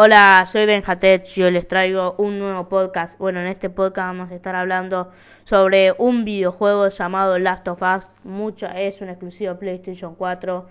Hola, 0.00 0.46
soy 0.48 0.64
Benjatech 0.64 1.36
y 1.36 1.42
hoy 1.42 1.50
les 1.50 1.66
traigo 1.66 2.14
un 2.18 2.38
nuevo 2.38 2.68
podcast. 2.68 3.18
Bueno, 3.18 3.40
en 3.40 3.48
este 3.48 3.68
podcast 3.68 4.06
vamos 4.06 4.30
a 4.30 4.36
estar 4.36 4.54
hablando 4.54 5.10
sobre 5.42 5.92
un 5.98 6.24
videojuego 6.24 6.88
llamado 6.88 7.36
Last 7.40 7.66
of 7.66 7.82
Us. 7.82 8.06
Mucho, 8.22 8.68
es 8.68 9.00
un 9.00 9.08
exclusivo 9.08 9.56
PlayStation 9.56 10.14
4. 10.14 10.68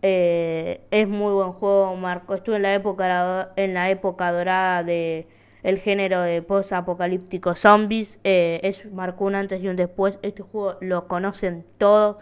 Eh, 0.00 0.80
es 0.90 1.06
muy 1.06 1.30
buen 1.34 1.52
juego, 1.52 1.94
Marco. 1.96 2.34
Estuve 2.34 2.56
en 2.56 2.62
la 2.62 2.72
época 2.72 3.52
en 3.56 3.74
la 3.74 3.90
época 3.90 4.32
dorada 4.32 4.82
de 4.82 5.26
el 5.62 5.78
género 5.78 6.22
de 6.22 6.40
post-apocalíptico 6.40 7.56
zombies. 7.56 8.18
Eh, 8.24 8.60
es 8.62 8.90
marcó 8.90 9.26
un 9.26 9.34
antes 9.34 9.62
y 9.62 9.68
un 9.68 9.76
después. 9.76 10.18
Este 10.22 10.42
juego 10.42 10.78
lo 10.80 11.06
conocen 11.06 11.66
todos. 11.76 12.16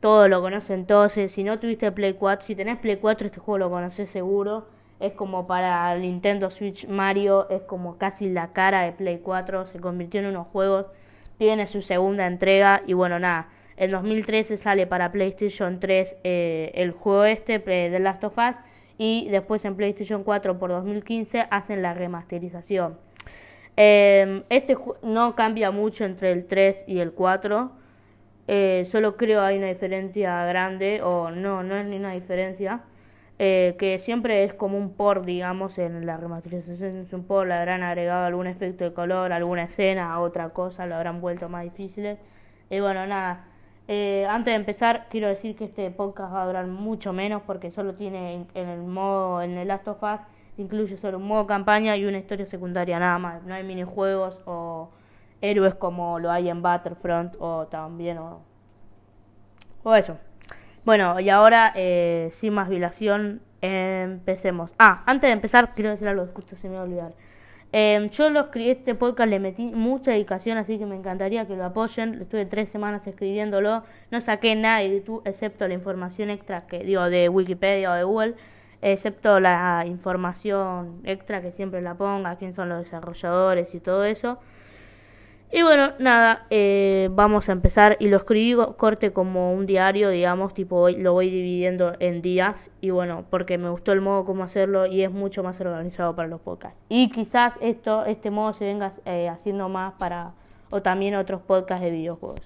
Todos 0.00 0.30
lo 0.30 0.40
conocen 0.40 0.86
todos. 0.86 1.18
Eh, 1.18 1.28
si 1.28 1.44
no 1.44 1.58
tuviste 1.58 1.92
Play 1.92 2.14
4, 2.14 2.46
si 2.46 2.54
tenés 2.56 2.78
Play 2.78 2.96
4, 2.96 3.26
este 3.26 3.40
juego 3.40 3.58
lo 3.58 3.70
conoces 3.70 4.08
seguro 4.08 4.72
es 5.02 5.12
como 5.14 5.48
para 5.48 5.98
Nintendo 5.98 6.50
Switch 6.50 6.86
Mario, 6.86 7.50
es 7.50 7.62
como 7.62 7.98
casi 7.98 8.30
la 8.30 8.52
cara 8.52 8.82
de 8.82 8.92
Play 8.92 9.18
4, 9.18 9.66
se 9.66 9.80
convirtió 9.80 10.20
en 10.20 10.26
unos 10.26 10.46
juegos, 10.46 10.86
tiene 11.38 11.66
su 11.66 11.82
segunda 11.82 12.26
entrega 12.28 12.82
y 12.86 12.92
bueno, 12.92 13.18
nada, 13.18 13.48
en 13.76 13.90
2013 13.90 14.56
sale 14.56 14.86
para 14.86 15.10
PlayStation 15.10 15.80
3 15.80 16.18
eh, 16.22 16.70
el 16.74 16.92
juego 16.92 17.24
este 17.24 17.58
de 17.58 17.98
Last 17.98 18.22
of 18.22 18.38
Us 18.38 18.54
y 18.96 19.28
después 19.28 19.64
en 19.64 19.74
PlayStation 19.74 20.22
4 20.22 20.60
por 20.60 20.70
2015 20.70 21.48
hacen 21.50 21.82
la 21.82 21.94
remasterización. 21.94 22.96
Em, 23.74 24.44
este 24.50 24.76
no 25.02 25.34
cambia 25.34 25.72
mucho 25.72 26.04
entre 26.04 26.30
el 26.30 26.46
3 26.46 26.84
y 26.86 27.00
el 27.00 27.10
4, 27.12 27.72
eh, 28.46 28.84
solo 28.86 29.16
creo 29.16 29.40
hay 29.40 29.58
una 29.58 29.68
diferencia 29.68 30.44
grande, 30.44 31.02
o 31.02 31.32
no, 31.32 31.64
no 31.64 31.76
es 31.76 31.86
ni 31.86 31.96
una 31.96 32.12
diferencia 32.12 32.82
eh, 33.44 33.74
que 33.76 33.98
siempre 33.98 34.44
es 34.44 34.54
como 34.54 34.78
un 34.78 34.94
por, 34.94 35.24
digamos, 35.24 35.76
en 35.78 36.06
la 36.06 36.16
remasterización 36.16 36.96
es 36.98 37.12
un 37.12 37.24
por, 37.24 37.48
le 37.48 37.54
habrán 37.54 37.82
agregado 37.82 38.24
algún 38.24 38.46
efecto 38.46 38.84
de 38.84 38.92
color, 38.92 39.32
alguna 39.32 39.64
escena, 39.64 40.20
otra 40.20 40.50
cosa, 40.50 40.86
lo 40.86 40.94
habrán 40.94 41.20
vuelto 41.20 41.48
más 41.48 41.64
difíciles. 41.64 42.20
Y 42.70 42.78
bueno, 42.78 43.04
nada, 43.04 43.46
eh, 43.88 44.28
antes 44.30 44.52
de 44.52 44.54
empezar, 44.54 45.08
quiero 45.10 45.26
decir 45.26 45.56
que 45.56 45.64
este 45.64 45.90
podcast 45.90 46.32
va 46.32 46.44
a 46.44 46.46
durar 46.46 46.68
mucho 46.68 47.12
menos 47.12 47.42
porque 47.42 47.72
solo 47.72 47.94
tiene 47.94 48.46
en, 48.54 48.68
el 48.68 48.84
modo, 48.84 49.42
en 49.42 49.58
el 49.58 49.66
Last 49.66 49.88
of 49.88 50.00
Us, 50.04 50.20
incluye 50.56 50.96
solo 50.96 51.18
un 51.18 51.26
modo 51.26 51.44
campaña 51.44 51.96
y 51.96 52.04
una 52.04 52.18
historia 52.18 52.46
secundaria 52.46 53.00
nada 53.00 53.18
más. 53.18 53.42
No 53.42 53.54
hay 53.54 53.64
minijuegos 53.64 54.40
o 54.46 54.90
héroes 55.40 55.74
como 55.74 56.20
lo 56.20 56.30
hay 56.30 56.48
en 56.48 56.62
Battlefront 56.62 57.34
o 57.40 57.66
también 57.66 58.18
o, 58.18 58.40
o 59.82 59.94
eso. 59.96 60.16
Bueno, 60.84 61.20
y 61.20 61.30
ahora, 61.30 61.72
eh, 61.76 62.30
sin 62.32 62.54
más 62.54 62.68
dilación, 62.68 63.40
empecemos. 63.60 64.72
Ah, 64.78 65.04
antes 65.06 65.28
de 65.28 65.32
empezar, 65.32 65.72
quiero 65.74 65.90
decir 65.90 66.08
algo, 66.08 66.26
justo 66.34 66.56
se 66.56 66.68
me 66.68 66.74
va 66.74 66.80
a 66.80 66.84
olvidar. 66.84 67.12
Eh, 67.72 68.10
yo 68.12 68.30
lo 68.30 68.40
escribí, 68.40 68.70
este 68.70 68.94
podcast 68.96 69.30
le 69.30 69.38
metí 69.38 69.70
mucha 69.74 70.10
dedicación, 70.10 70.58
así 70.58 70.78
que 70.78 70.84
me 70.84 70.96
encantaría 70.96 71.46
que 71.46 71.56
lo 71.56 71.64
apoyen. 71.64 72.20
Estuve 72.20 72.46
tres 72.46 72.68
semanas 72.68 73.06
escribiéndolo. 73.06 73.84
No 74.10 74.20
saqué 74.20 74.56
nada 74.56 74.80
de 74.80 74.92
YouTube, 74.92 75.22
excepto 75.24 75.68
la 75.68 75.74
información 75.74 76.30
extra 76.30 76.62
que 76.66 76.80
digo 76.84 77.08
de 77.08 77.28
Wikipedia 77.28 77.92
o 77.92 77.94
de 77.94 78.02
Google, 78.02 78.34
excepto 78.82 79.38
la 79.40 79.84
información 79.86 81.00
extra 81.04 81.40
que 81.40 81.52
siempre 81.52 81.80
la 81.80 81.94
ponga, 81.94 82.36
quién 82.36 82.54
son 82.54 82.68
los 82.68 82.82
desarrolladores 82.82 83.72
y 83.74 83.80
todo 83.80 84.04
eso. 84.04 84.38
Y 85.54 85.60
bueno, 85.60 85.92
nada, 85.98 86.46
eh, 86.48 87.10
vamos 87.12 87.50
a 87.50 87.52
empezar 87.52 87.98
y 88.00 88.08
lo 88.08 88.16
escribí 88.16 88.56
corte 88.78 89.12
como 89.12 89.52
un 89.52 89.66
diario, 89.66 90.08
digamos, 90.08 90.54
tipo 90.54 90.88
lo 90.88 91.12
voy 91.12 91.28
dividiendo 91.28 91.92
en 92.00 92.22
días 92.22 92.70
y 92.80 92.88
bueno, 92.88 93.26
porque 93.28 93.58
me 93.58 93.68
gustó 93.68 93.92
el 93.92 94.00
modo 94.00 94.24
como 94.24 94.44
hacerlo 94.44 94.86
y 94.86 95.02
es 95.02 95.10
mucho 95.10 95.42
más 95.42 95.60
organizado 95.60 96.16
para 96.16 96.26
los 96.26 96.40
podcasts. 96.40 96.78
Y 96.88 97.10
quizás 97.10 97.52
esto, 97.60 98.06
este 98.06 98.30
modo 98.30 98.54
se 98.54 98.64
venga 98.64 98.94
eh, 99.04 99.28
haciendo 99.28 99.68
más 99.68 99.92
para, 99.98 100.32
o 100.70 100.80
también 100.80 101.16
otros 101.16 101.42
podcasts 101.42 101.84
de 101.84 101.90
videojuegos. 101.90 102.40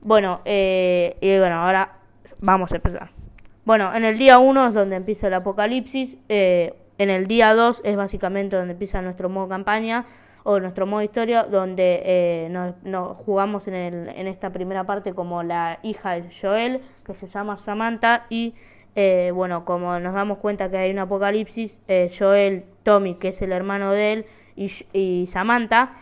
Bueno, 0.00 0.40
eh, 0.46 1.16
y 1.20 1.38
bueno, 1.38 1.54
ahora 1.54 1.92
vamos 2.40 2.72
a 2.72 2.76
empezar. 2.76 3.10
Bueno, 3.64 3.94
en 3.94 4.04
el 4.04 4.18
día 4.18 4.40
1 4.40 4.66
es 4.66 4.74
donde 4.74 4.96
empieza 4.96 5.28
el 5.28 5.34
apocalipsis, 5.34 6.16
en 6.28 6.74
el 6.98 7.28
día 7.28 7.54
2 7.54 7.82
es 7.84 7.96
básicamente 7.96 8.56
donde 8.56 8.72
empieza 8.72 9.00
nuestro 9.00 9.28
modo 9.28 9.48
campaña 9.48 10.06
o 10.44 10.58
nuestro 10.60 10.86
modo 10.86 11.02
historia 11.02 11.44
donde 11.44 12.02
eh, 12.04 12.74
nos, 12.84 13.16
jugamos 13.18 13.68
en, 13.68 13.74
el, 13.74 14.08
en 14.08 14.26
esta 14.26 14.50
primera 14.50 14.84
parte 14.84 15.14
como 15.14 15.42
la 15.42 15.78
hija 15.82 16.20
de 16.20 16.30
Joel 16.40 16.80
que 17.04 17.14
se 17.14 17.28
llama 17.28 17.58
Samantha 17.58 18.26
y 18.30 18.54
eh, 18.96 19.30
bueno 19.34 19.64
como 19.64 19.98
nos 20.00 20.14
damos 20.14 20.38
cuenta 20.38 20.70
que 20.70 20.78
hay 20.78 20.90
un 20.90 20.98
apocalipsis 20.98 21.78
eh, 21.88 22.10
Joel 22.16 22.64
Tommy 22.82 23.14
que 23.14 23.28
es 23.28 23.42
el 23.42 23.52
hermano 23.52 23.92
de 23.92 24.12
él 24.12 24.26
y, 24.56 24.72
y 24.92 25.26
Samantha 25.26 25.92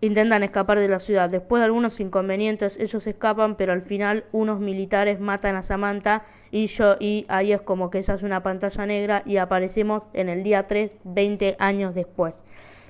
intentan 0.00 0.42
escapar 0.42 0.78
de 0.78 0.88
la 0.88 1.00
ciudad. 1.00 1.28
Después 1.28 1.60
de 1.60 1.66
algunos 1.66 1.98
inconvenientes, 2.00 2.76
ellos 2.78 3.06
escapan, 3.06 3.56
pero 3.56 3.72
al 3.72 3.82
final 3.82 4.24
unos 4.32 4.60
militares 4.60 5.20
matan 5.20 5.56
a 5.56 5.62
Samantha 5.62 6.24
y 6.50 6.68
yo 6.68 6.96
y 7.00 7.26
ahí 7.28 7.52
es 7.52 7.60
como 7.60 7.90
que 7.90 7.98
esa 7.98 8.14
es 8.14 8.22
una 8.22 8.42
pantalla 8.42 8.86
negra 8.86 9.22
y 9.26 9.36
aparecemos 9.38 10.04
en 10.12 10.28
el 10.28 10.42
día 10.42 10.66
3, 10.66 10.98
20 11.04 11.56
años 11.58 11.94
después. 11.94 12.34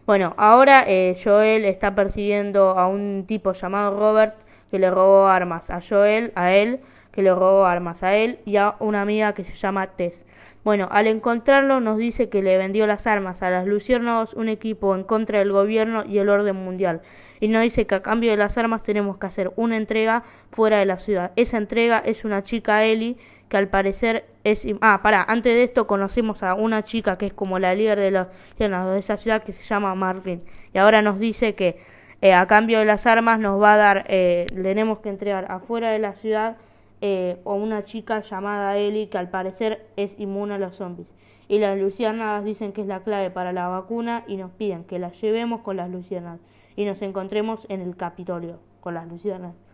Bueno, 0.08 0.32
ahora 0.38 0.86
eh, 0.88 1.20
Joel 1.22 1.66
está 1.66 1.94
persiguiendo 1.94 2.70
a 2.70 2.86
un 2.88 3.26
tipo 3.28 3.52
llamado 3.52 3.94
Robert 4.00 4.36
que 4.70 4.78
le 4.78 4.90
robó 4.90 5.26
armas 5.26 5.68
a 5.68 5.82
Joel, 5.86 6.32
a 6.34 6.54
él, 6.54 6.80
que 7.12 7.20
le 7.20 7.34
robó 7.34 7.66
armas 7.66 8.02
a 8.02 8.16
él 8.16 8.38
y 8.46 8.56
a 8.56 8.76
una 8.78 9.02
amiga 9.02 9.34
que 9.34 9.44
se 9.44 9.52
llama 9.52 9.88
Tess. 9.88 10.24
Bueno, 10.64 10.88
al 10.90 11.08
encontrarlo 11.08 11.80
nos 11.80 11.98
dice 11.98 12.30
que 12.30 12.40
le 12.40 12.56
vendió 12.56 12.86
las 12.86 13.06
armas 13.06 13.42
a 13.42 13.50
las 13.50 13.66
Luciérnagas, 13.66 14.32
un 14.32 14.48
equipo 14.48 14.94
en 14.94 15.04
contra 15.04 15.40
del 15.40 15.52
gobierno 15.52 16.04
y 16.06 16.16
el 16.16 16.30
orden 16.30 16.56
mundial. 16.56 17.02
Y 17.38 17.48
nos 17.48 17.60
dice 17.60 17.86
que 17.86 17.96
a 17.96 18.02
cambio 18.02 18.30
de 18.30 18.38
las 18.38 18.56
armas 18.56 18.82
tenemos 18.82 19.18
que 19.18 19.26
hacer 19.26 19.52
una 19.56 19.76
entrega 19.76 20.22
fuera 20.50 20.78
de 20.78 20.86
la 20.86 20.98
ciudad. 20.98 21.32
Esa 21.36 21.58
entrega 21.58 21.98
es 21.98 22.24
una 22.24 22.42
chica 22.44 22.82
Ellie 22.82 23.18
que 23.48 23.56
al 23.56 23.68
parecer 23.68 24.26
es... 24.44 24.66
Ah, 24.80 25.00
pará, 25.02 25.24
antes 25.28 25.54
de 25.54 25.64
esto 25.64 25.86
conocimos 25.86 26.42
a 26.42 26.54
una 26.54 26.84
chica 26.84 27.16
que 27.18 27.26
es 27.26 27.32
como 27.32 27.58
la 27.58 27.74
líder 27.74 27.98
de, 27.98 28.10
los, 28.10 28.26
de 28.58 28.98
esa 28.98 29.16
ciudad 29.16 29.42
que 29.42 29.52
se 29.52 29.62
llama 29.62 29.94
Marvin. 29.94 30.42
Y 30.74 30.78
ahora 30.78 31.02
nos 31.02 31.18
dice 31.18 31.54
que 31.54 31.80
eh, 32.20 32.34
a 32.34 32.46
cambio 32.46 32.80
de 32.80 32.84
las 32.84 33.06
armas 33.06 33.38
nos 33.38 33.60
va 33.62 33.74
a 33.74 33.76
dar, 33.76 34.04
eh, 34.08 34.46
tenemos 34.54 34.98
que 34.98 35.08
entregar 35.08 35.50
afuera 35.50 35.90
de 35.90 35.98
la 35.98 36.14
ciudad 36.14 36.56
eh, 37.00 37.40
o 37.44 37.54
una 37.54 37.84
chica 37.84 38.20
llamada 38.22 38.76
Ellie 38.76 39.08
que 39.08 39.18
al 39.18 39.30
parecer 39.30 39.86
es 39.96 40.18
inmune 40.18 40.54
a 40.54 40.58
los 40.58 40.76
zombies. 40.76 41.08
Y 41.46 41.60
las 41.60 41.78
luciérnagas 41.78 42.44
dicen 42.44 42.72
que 42.72 42.82
es 42.82 42.86
la 42.86 43.00
clave 43.00 43.30
para 43.30 43.52
la 43.52 43.68
vacuna 43.68 44.24
y 44.26 44.36
nos 44.36 44.50
piden 44.50 44.84
que 44.84 44.98
la 44.98 45.10
llevemos 45.12 45.62
con 45.62 45.76
las 45.76 45.88
luciérnagas 45.90 46.40
y 46.76 46.84
nos 46.84 47.00
encontremos 47.02 47.66
en 47.70 47.80
el 47.80 47.96
Capitolio 47.96 48.58
con 48.80 48.94
las 48.94 49.06
luciérnagas. 49.06 49.67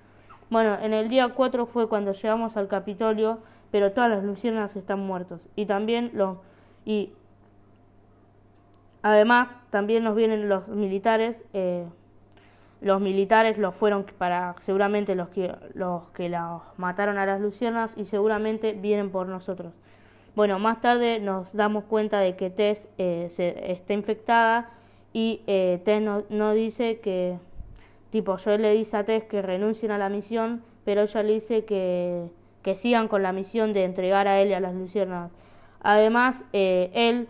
Bueno, 0.54 0.78
en 0.81 0.92
el 0.94 1.09
día 1.09 1.31
4 1.31 1.66
fue 1.66 1.88
cuando 1.88 2.12
llegamos 2.12 2.56
al 2.56 2.69
Capitolio 2.69 3.41
pero 3.72 3.91
todas 3.91 4.09
las 4.09 4.22
luciérnagas 4.22 4.76
están 4.76 5.00
muertos. 5.00 5.41
Y 5.56 5.66
también 5.66 6.12
los... 6.15 6.38
Y 6.84 7.10
además 9.03 9.48
también 9.70 10.04
nos 10.04 10.14
vienen 10.14 10.48
los 10.48 10.69
militares. 10.69 11.37
Eh, 11.54 11.84
los 12.81 13.00
militares 13.00 13.59
los 13.59 13.75
fueron 13.75 14.06
para 14.16 14.54
seguramente 14.60 15.16
los 15.16 15.28
que 15.31 15.53
los 15.75 16.04
que 16.10 16.28
los 16.28 16.62
mataron 16.76 17.19
a 17.19 17.26
las 17.26 17.41
luciernas 17.41 17.98
y 17.98 18.04
seguramente 18.04 18.75
vienen 18.75 19.10
por 19.10 19.26
nosotros. 19.26 19.72
Bueno, 20.37 20.60
más 20.60 20.81
tarde 20.81 21.19
nos 21.19 21.53
damos 21.53 21.82
cuenta 21.82 22.20
de 22.20 22.37
que 22.37 22.50
Tess 22.50 22.87
eh, 22.98 23.26
se, 23.28 23.72
está 23.72 23.93
infectada 23.93 24.70
y 25.12 25.43
eh, 25.48 25.82
Tess 25.84 26.00
nos 26.00 26.31
no 26.31 26.53
dice 26.53 27.00
que, 27.00 27.41
tipo, 28.14 28.36
yo 28.36 28.56
le 28.56 28.72
dice 28.72 28.97
a 28.97 29.04
Tess 29.04 29.25
que 29.25 29.42
renuncien 29.42 29.91
a 29.91 29.98
la 29.98 30.08
misión, 30.08 30.62
pero 30.84 31.02
ella 31.02 31.22
le 31.25 31.32
dice 31.32 31.64
que 31.64 32.30
que 32.64 32.75
sigan 32.75 33.08
con 33.08 33.22
la 33.22 33.32
misión 33.32 33.75
de 33.75 33.84
entregar 33.84 34.26
a 34.26 34.41
él 34.41 34.48
y 34.48 34.54
a 34.54 34.58
las 34.58 34.75
luciernas. 34.75 35.30
Además, 35.82 36.43
eh, 36.55 36.90
él 36.94 37.28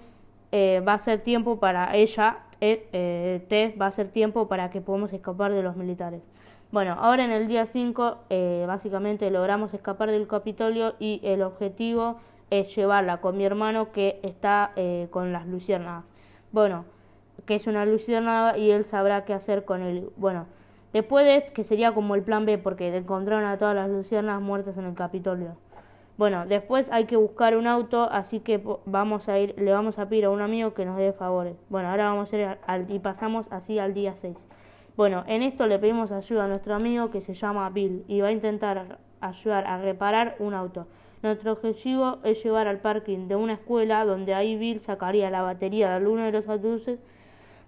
eh, 0.52 0.80
va 0.86 0.92
a 0.92 0.94
hacer 0.94 1.20
tiempo 1.20 1.58
para 1.58 1.94
ella, 1.96 2.38
eh, 2.60 2.88
eh 2.92 3.44
T 3.48 3.74
va 3.78 3.86
a 3.86 3.88
hacer 3.88 4.08
tiempo 4.08 4.46
para 4.46 4.70
que 4.70 4.80
podamos 4.80 5.12
escapar 5.12 5.52
de 5.52 5.62
los 5.62 5.74
militares. 5.76 6.22
Bueno, 6.70 6.92
ahora 6.92 7.24
en 7.24 7.32
el 7.32 7.48
día 7.48 7.66
5 7.66 8.18
básicamente 8.66 9.30
logramos 9.30 9.74
escapar 9.74 10.10
del 10.10 10.26
Capitolio 10.26 10.94
y 10.98 11.20
el 11.22 11.42
objetivo 11.42 12.16
es 12.50 12.74
llevarla 12.74 13.20
con 13.20 13.36
mi 13.36 13.44
hermano 13.44 13.92
que 13.92 14.18
está 14.24 14.72
con 15.10 15.32
las 15.32 15.46
luciérnagas. 15.46 16.04
Bueno, 16.50 16.84
que 17.46 17.54
es 17.54 17.68
una 17.68 17.86
luciérnaga 17.86 18.58
y 18.58 18.72
él 18.72 18.84
sabrá 18.84 19.24
qué 19.24 19.34
hacer 19.34 19.64
con 19.64 19.82
él. 19.82 20.10
Bueno, 20.16 20.46
Después 20.94 21.26
de 21.26 21.52
que 21.52 21.64
sería 21.64 21.92
como 21.92 22.14
el 22.14 22.22
plan 22.22 22.46
B, 22.46 22.56
porque 22.56 22.96
encontraron 22.96 23.44
a 23.46 23.58
todas 23.58 23.74
las 23.74 23.90
luciernas 23.90 24.40
muertas 24.40 24.78
en 24.78 24.84
el 24.84 24.94
Capitolio. 24.94 25.56
Bueno, 26.16 26.46
después 26.46 26.88
hay 26.92 27.06
que 27.06 27.16
buscar 27.16 27.56
un 27.56 27.66
auto, 27.66 28.04
así 28.04 28.38
que 28.38 28.62
vamos 28.86 29.28
a 29.28 29.40
ir, 29.40 29.56
le 29.58 29.72
vamos 29.72 29.98
a 29.98 30.08
pedir 30.08 30.26
a 30.26 30.30
un 30.30 30.40
amigo 30.40 30.72
que 30.72 30.84
nos 30.84 30.96
dé 30.96 31.12
favores. 31.12 31.56
Bueno, 31.68 31.88
ahora 31.88 32.04
vamos 32.04 32.32
a 32.32 32.36
ir 32.36 32.58
al, 32.64 32.88
y 32.88 33.00
pasamos 33.00 33.48
así 33.50 33.80
al 33.80 33.92
día 33.92 34.14
6. 34.14 34.36
Bueno, 34.96 35.24
en 35.26 35.42
esto 35.42 35.66
le 35.66 35.80
pedimos 35.80 36.12
ayuda 36.12 36.44
a 36.44 36.46
nuestro 36.46 36.76
amigo 36.76 37.10
que 37.10 37.20
se 37.20 37.34
llama 37.34 37.68
Bill 37.70 38.04
y 38.06 38.20
va 38.20 38.28
a 38.28 38.32
intentar 38.32 38.98
ayudar 39.20 39.66
a 39.66 39.78
reparar 39.78 40.36
un 40.38 40.54
auto. 40.54 40.86
Nuestro 41.24 41.50
objetivo 41.50 42.18
es 42.22 42.40
llevar 42.44 42.68
al 42.68 42.78
parking 42.78 43.26
de 43.26 43.34
una 43.34 43.54
escuela 43.54 44.04
donde 44.04 44.32
ahí 44.32 44.56
Bill 44.56 44.78
sacaría 44.78 45.28
la 45.30 45.42
batería 45.42 45.88
de 45.88 45.94
alguno 45.94 46.22
de 46.22 46.30
los 46.30 46.48
autobuses, 46.48 47.00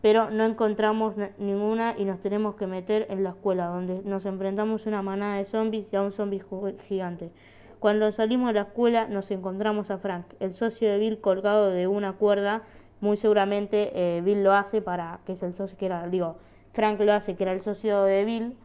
pero 0.03 0.31
no 0.31 0.45
encontramos 0.45 1.15
ninguna 1.39 1.95
y 1.97 2.05
nos 2.05 2.21
tenemos 2.21 2.55
que 2.55 2.67
meter 2.67 3.07
en 3.11 3.25
la 3.25 3.31
escuela, 3.31 3.67
donde 3.67 4.03
nos 4.05 4.25
enfrentamos 4.27 4.87
a 4.87 4.89
una 4.89 5.03
manada 5.03 5.37
de 5.37 5.45
zombies 5.47 5.87
y 5.93 5.97
a 5.97 6.03
un 6.03 6.13
zombie 6.13 6.43
gigante. 6.87 7.31
Cuando 7.79 8.11
salimos 8.13 8.49
de 8.49 8.55
la 8.55 8.63
escuela 8.63 9.07
nos 9.07 9.31
encontramos 9.31 9.91
a 9.91 9.99
Frank, 9.99 10.27
el 10.41 10.55
socio 10.55 10.91
de 10.91 10.99
Bill 10.99 11.21
colgado 11.21 11.71
de 11.71 11.87
una 11.87 12.15
cuerda. 12.15 12.63
Muy 13.01 13.19
seguramente 13.19 13.93
eh, 13.95 14.23
Bill 14.23 14.43
lo 14.43 14.55
hace 14.55 14.81
para 14.81 15.21
que 15.27 15.33
es 15.33 15.43
el 15.43 15.53
socio 15.53 15.77
que 15.77 15.87
era, 15.87 16.07
digo, 16.09 16.37
Frank 16.73 16.99
lo 17.01 17.13
hace 17.13 17.37
que 17.37 17.43
era 17.43 17.53
el 17.53 17.61
socio 17.61 18.03
de 18.05 18.25
Bill 18.25 18.57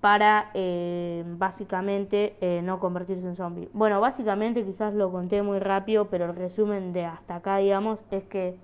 para 0.00 0.50
eh, 0.54 1.22
básicamente 1.26 2.34
eh, 2.40 2.62
no 2.64 2.80
convertirse 2.80 3.26
en 3.26 3.36
zombie. 3.36 3.68
Bueno, 3.74 4.00
básicamente 4.00 4.64
quizás 4.64 4.94
lo 4.94 5.12
conté 5.12 5.42
muy 5.42 5.58
rápido, 5.58 6.06
pero 6.06 6.24
el 6.24 6.34
resumen 6.34 6.94
de 6.94 7.04
hasta 7.04 7.36
acá, 7.36 7.58
digamos, 7.58 7.98
es 8.10 8.24
que 8.24 8.56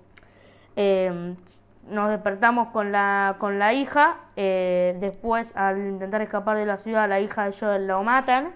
nos 1.89 2.09
despertamos 2.09 2.69
con 2.69 2.91
la, 2.91 3.35
con 3.39 3.59
la 3.59 3.73
hija, 3.73 4.17
después 4.35 5.55
al 5.55 5.77
intentar 5.77 6.21
escapar 6.21 6.57
de 6.57 6.65
la 6.65 6.77
ciudad, 6.77 7.07
la 7.09 7.19
hija 7.19 7.45
de 7.45 7.57
Joel 7.57 7.87
lo 7.87 8.03
matan. 8.03 8.53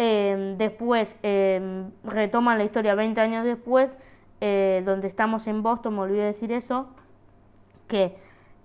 Em, 0.00 0.56
después 0.58 1.16
em, 1.24 1.90
retoman 2.04 2.56
la 2.56 2.62
historia 2.62 2.94
20 2.94 3.20
años 3.20 3.44
después, 3.44 3.96
eh, 4.40 4.80
donde 4.86 5.08
estamos 5.08 5.48
en 5.48 5.64
Boston, 5.64 5.96
me 5.96 6.02
olvidé 6.02 6.22
decir 6.22 6.52
eso, 6.52 6.86
que 7.88 8.16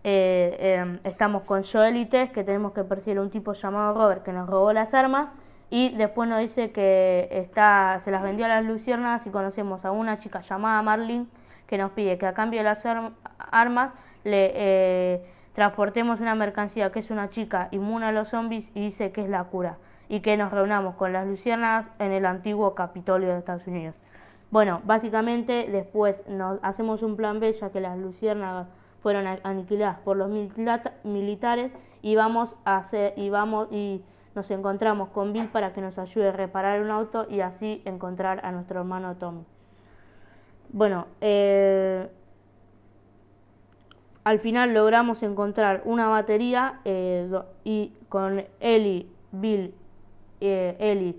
eh, 0.03 0.77
em, 0.79 0.99
estamos 1.03 1.41
con 1.41 1.63
Joel 1.63 1.97
y 1.97 2.05
Tess, 2.05 2.29
que 2.31 2.43
tenemos 2.43 2.73
que 2.73 2.83
perseguir 2.83 3.17
a 3.17 3.23
un 3.23 3.31
tipo 3.31 3.53
llamado 3.53 3.95
Robert 3.95 4.23
que 4.23 4.31
nos 4.31 4.47
robó 4.47 4.73
las 4.73 4.93
armas, 4.93 5.29
y 5.71 5.89
después 5.95 6.29
nos 6.29 6.39
dice 6.39 6.71
que 6.71 7.27
está, 7.31 7.99
se 8.03 8.11
las 8.11 8.21
vendió 8.21 8.45
a 8.45 8.49
las 8.49 8.65
luciernas 8.65 9.25
y 9.25 9.31
conocemos 9.31 9.83
a 9.85 9.91
una 9.91 10.19
chica 10.19 10.41
llamada 10.41 10.83
Marlene 10.83 11.25
que 11.67 11.77
nos 11.77 11.91
pide 11.91 12.17
que 12.17 12.25
a 12.25 12.33
cambio 12.33 12.59
de 12.59 12.65
las 12.65 12.85
armas 13.37 13.91
le 14.23 14.51
eh, 14.55 15.25
transportemos 15.53 16.19
una 16.19 16.35
mercancía 16.35 16.91
que 16.91 16.99
es 16.99 17.11
una 17.11 17.29
chica 17.29 17.67
inmune 17.71 18.05
a 18.05 18.11
los 18.11 18.29
zombies 18.29 18.69
y 18.73 18.81
dice 18.81 19.11
que 19.11 19.21
es 19.21 19.29
la 19.29 19.43
cura 19.45 19.77
y 20.09 20.21
que 20.21 20.37
nos 20.37 20.51
reunamos 20.51 20.95
con 20.95 21.13
las 21.13 21.27
luciernas 21.27 21.85
en 21.99 22.11
el 22.11 22.25
antiguo 22.25 22.75
Capitolio 22.75 23.29
de 23.29 23.39
Estados 23.39 23.65
Unidos. 23.67 23.95
Bueno, 24.51 24.81
básicamente 24.83 25.67
después 25.71 26.23
nos 26.27 26.59
hacemos 26.61 27.01
un 27.01 27.15
plan 27.15 27.39
B 27.39 27.53
ya 27.53 27.71
que 27.71 27.81
las 27.81 27.97
luciérnagas 27.97 28.67
fueron 29.01 29.25
aniquiladas 29.43 29.99
por 29.99 30.15
los 30.15 30.29
militares 31.03 31.71
y 32.01 32.15
vamos 32.15 32.55
a 32.63 32.77
hacer 32.77 33.13
y 33.17 33.29
vamos 33.29 33.67
y 33.71 34.03
nos 34.35 34.49
encontramos 34.51 35.09
con 35.09 35.33
Bill 35.33 35.47
para 35.47 35.73
que 35.73 35.81
nos 35.81 35.97
ayude 35.97 36.29
a 36.29 36.31
reparar 36.31 36.81
un 36.81 36.91
auto 36.91 37.25
y 37.29 37.41
así 37.41 37.81
encontrar 37.85 38.45
a 38.45 38.51
nuestro 38.51 38.79
hermano 38.79 39.15
Tommy. 39.15 39.45
Bueno, 40.73 41.05
eh, 41.21 42.07
al 44.23 44.39
final 44.39 44.73
logramos 44.73 45.21
encontrar 45.21 45.83
una 45.85 46.07
batería 46.07 46.81
eh, 46.83 47.29
y 47.63 47.93
con 48.09 48.43
Ellie, 48.59 49.05
Bill 49.31 49.73
eh, 50.41 51.15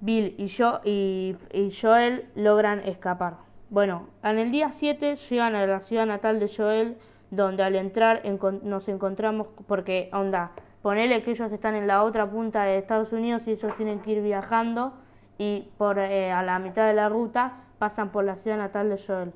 Bill 0.00 0.34
y, 0.38 0.46
yo, 0.46 0.80
y, 0.82 1.36
Joel 1.78 2.24
logran 2.34 2.80
escapar. 2.80 3.34
Bueno, 3.68 4.08
en 4.22 4.38
el 4.38 4.50
día 4.50 4.72
7 4.72 5.16
llegan 5.28 5.54
a 5.54 5.66
la 5.66 5.80
ciudad 5.80 6.06
natal 6.06 6.40
de 6.40 6.48
Joel, 6.48 6.96
donde 7.30 7.64
al 7.64 7.76
entrar 7.76 8.22
nos 8.62 8.88
encontramos, 8.88 9.48
porque 9.66 10.08
onda, 10.14 10.52
ponele 10.80 11.22
que 11.22 11.32
ellos 11.32 11.52
están 11.52 11.74
en 11.74 11.86
la 11.86 12.02
otra 12.02 12.30
punta 12.30 12.64
de 12.64 12.78
Estados 12.78 13.12
Unidos 13.12 13.46
y 13.46 13.52
ellos 13.52 13.76
tienen 13.76 14.00
que 14.00 14.12
ir 14.12 14.22
viajando 14.22 14.94
y 15.36 15.68
por 15.76 15.98
eh, 15.98 16.32
a 16.32 16.42
la 16.42 16.58
mitad 16.58 16.86
de 16.86 16.94
la 16.94 17.10
ruta 17.10 17.65
pasan 17.78 18.10
por 18.10 18.24
la 18.24 18.36
ciudad 18.36 18.58
natal 18.58 18.88
de 18.88 18.98
Joel. 18.98 19.32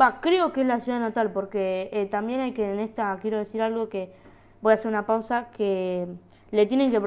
Va, 0.00 0.20
creo 0.20 0.52
que 0.52 0.62
es 0.62 0.66
la 0.66 0.80
ciudad 0.80 1.00
natal, 1.00 1.30
porque 1.32 1.88
eh, 1.92 2.06
también 2.06 2.40
hay 2.40 2.52
que 2.52 2.72
en 2.72 2.80
esta, 2.80 3.16
quiero 3.20 3.38
decir 3.38 3.62
algo 3.62 3.88
que 3.88 4.12
voy 4.60 4.72
a 4.72 4.74
hacer 4.74 4.88
una 4.88 5.06
pausa, 5.06 5.48
que 5.56 6.08
le 6.50 6.66
tienen 6.66 6.90
que 6.90 7.00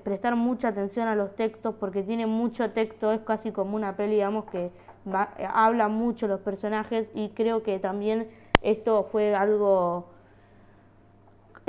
prestar, 0.00 0.36
mucha 0.36 0.68
atención 0.68 1.08
a 1.08 1.14
los 1.14 1.34
textos 1.36 1.74
porque 1.80 2.02
tiene 2.02 2.26
mucho 2.26 2.70
texto, 2.70 3.12
es 3.12 3.20
casi 3.22 3.50
como 3.50 3.76
una 3.76 3.96
peli, 3.96 4.14
digamos, 4.14 4.44
que 4.46 4.70
habla 5.52 5.88
mucho 5.88 6.28
los 6.28 6.40
personajes 6.40 7.10
y 7.14 7.30
creo 7.30 7.62
que 7.62 7.78
también 7.78 8.28
esto 8.60 9.04
fue 9.10 9.34
algo 9.34 10.06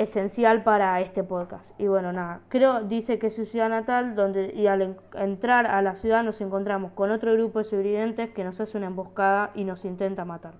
esencial 0.00 0.62
para 0.62 0.98
este 1.02 1.22
podcast. 1.22 1.78
Y 1.78 1.86
bueno, 1.86 2.10
nada, 2.10 2.40
creo, 2.48 2.84
dice 2.84 3.18
que 3.18 3.26
es 3.26 3.36
su 3.36 3.44
ciudad 3.44 3.68
natal, 3.68 4.14
donde 4.14 4.50
y 4.54 4.66
al 4.66 4.96
entrar 5.14 5.66
a 5.66 5.82
la 5.82 5.94
ciudad 5.94 6.24
nos 6.24 6.40
encontramos 6.40 6.92
con 6.92 7.10
otro 7.10 7.34
grupo 7.34 7.58
de 7.58 7.66
sobrevivientes 7.66 8.30
que 8.30 8.42
nos 8.42 8.58
hace 8.60 8.78
una 8.78 8.86
emboscada 8.86 9.50
y 9.54 9.64
nos 9.64 9.84
intenta 9.84 10.24
matar. 10.24 10.54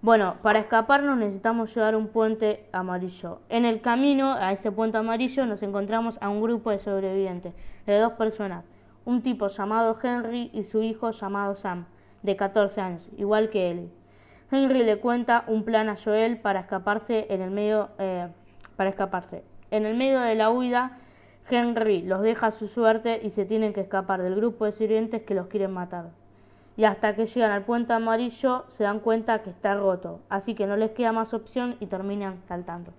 Bueno, 0.00 0.36
para 0.40 0.60
escaparnos 0.60 1.18
necesitamos 1.18 1.74
llevar 1.74 1.96
un 1.96 2.08
puente 2.08 2.66
amarillo. 2.72 3.40
En 3.50 3.66
el 3.66 3.82
camino 3.82 4.32
a 4.32 4.52
ese 4.52 4.72
puente 4.72 4.96
amarillo 4.96 5.44
nos 5.44 5.62
encontramos 5.62 6.16
a 6.22 6.30
un 6.30 6.40
grupo 6.40 6.70
de 6.70 6.78
sobrevivientes, 6.78 7.52
de 7.84 7.98
dos 7.98 8.12
personas, 8.14 8.64
un 9.04 9.20
tipo 9.20 9.48
llamado 9.48 9.96
Henry 10.02 10.50
y 10.54 10.64
su 10.64 10.80
hijo 10.80 11.10
llamado 11.10 11.56
Sam, 11.56 11.84
de 12.22 12.36
14 12.36 12.80
años, 12.80 13.08
igual 13.18 13.50
que 13.50 13.70
él. 13.70 13.90
Henry 14.50 14.84
le 14.84 14.98
cuenta 14.98 15.44
un 15.46 15.64
plan 15.64 15.88
a 15.88 15.96
Joel 15.96 16.38
para 16.38 16.60
escaparse 16.60 17.26
en 17.30 17.40
el 17.42 17.50
medio, 17.50 17.88
eh, 17.98 18.28
para 18.76 18.90
escaparse. 18.90 19.42
En 19.70 19.86
el 19.86 19.96
medio 19.96 20.20
de 20.20 20.34
la 20.34 20.50
huida, 20.50 20.98
Henry 21.50 22.02
los 22.02 22.22
deja 22.22 22.48
a 22.48 22.50
su 22.50 22.68
suerte 22.68 23.20
y 23.22 23.30
se 23.30 23.44
tienen 23.44 23.72
que 23.72 23.80
escapar 23.80 24.22
del 24.22 24.36
grupo 24.36 24.64
de 24.64 24.72
sobrevivientes 24.72 25.22
que 25.22 25.34
los 25.34 25.46
quieren 25.46 25.72
matar 25.72 26.10
y 26.76 26.84
hasta 26.84 27.14
que 27.14 27.26
llegan 27.26 27.52
al 27.52 27.62
puente 27.62 27.92
amarillo 27.92 28.64
se 28.68 28.84
dan 28.84 29.00
cuenta 29.00 29.42
que 29.42 29.50
está 29.50 29.74
roto, 29.74 30.20
así 30.28 30.54
que 30.54 30.66
no 30.66 30.76
les 30.76 30.90
queda 30.90 31.12
más 31.12 31.32
opción 31.32 31.76
y 31.80 31.86
terminan 31.86 32.42
saltando. 32.48 32.92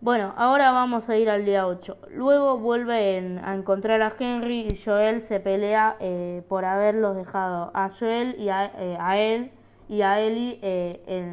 Bueno, 0.00 0.34
ahora 0.36 0.72
vamos 0.72 1.08
a 1.08 1.16
ir 1.16 1.30
al 1.30 1.44
día 1.44 1.64
8. 1.64 1.96
Luego 2.10 2.58
vuelven 2.58 3.38
a 3.44 3.54
encontrar 3.54 4.02
a 4.02 4.12
Henry 4.18 4.66
y 4.68 4.82
Joel 4.84 5.22
se 5.22 5.38
pelea 5.38 5.96
eh, 6.00 6.42
por 6.48 6.64
haberlos 6.64 7.14
dejado 7.14 7.70
a 7.72 7.88
Joel 7.96 8.34
y 8.36 8.48
a, 8.48 8.72
eh, 8.76 8.98
él 9.34 9.52
y 9.88 10.02
a 10.02 10.20
Ellie 10.20 10.58
eh, 10.62 11.26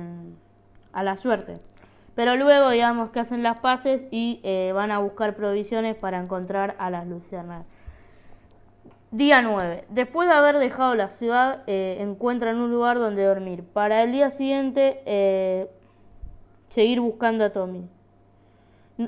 a 0.93 1.03
la 1.03 1.17
suerte. 1.17 1.55
Pero 2.15 2.35
luego 2.35 2.69
digamos 2.69 3.11
que 3.11 3.19
hacen 3.19 3.43
las 3.43 3.59
paces 3.59 4.01
y 4.11 4.41
van 4.73 4.91
a 4.91 4.99
buscar 4.99 5.35
provisiones 5.35 5.95
para 5.95 6.19
encontrar 6.19 6.75
a 6.77 6.89
las 6.89 7.07
luciérnagas. 7.07 7.65
Día 9.11 9.41
9. 9.41 9.85
Después 9.89 10.27
de 10.27 10.35
haber 10.35 10.59
dejado 10.59 10.93
la 10.93 11.09
ciudad, 11.09 11.63
eh, 11.65 11.97
encuentran 11.99 12.57
un 12.61 12.69
lugar 12.69 12.99
donde 12.99 13.25
dormir. 13.25 13.63
Para 13.63 14.03
el 14.03 14.11
día 14.11 14.29
siguiente, 14.29 15.01
eh, 15.05 15.67
seguir 16.69 16.99
buscando 16.99 17.43
a 17.43 17.49
Tommy. 17.49 17.89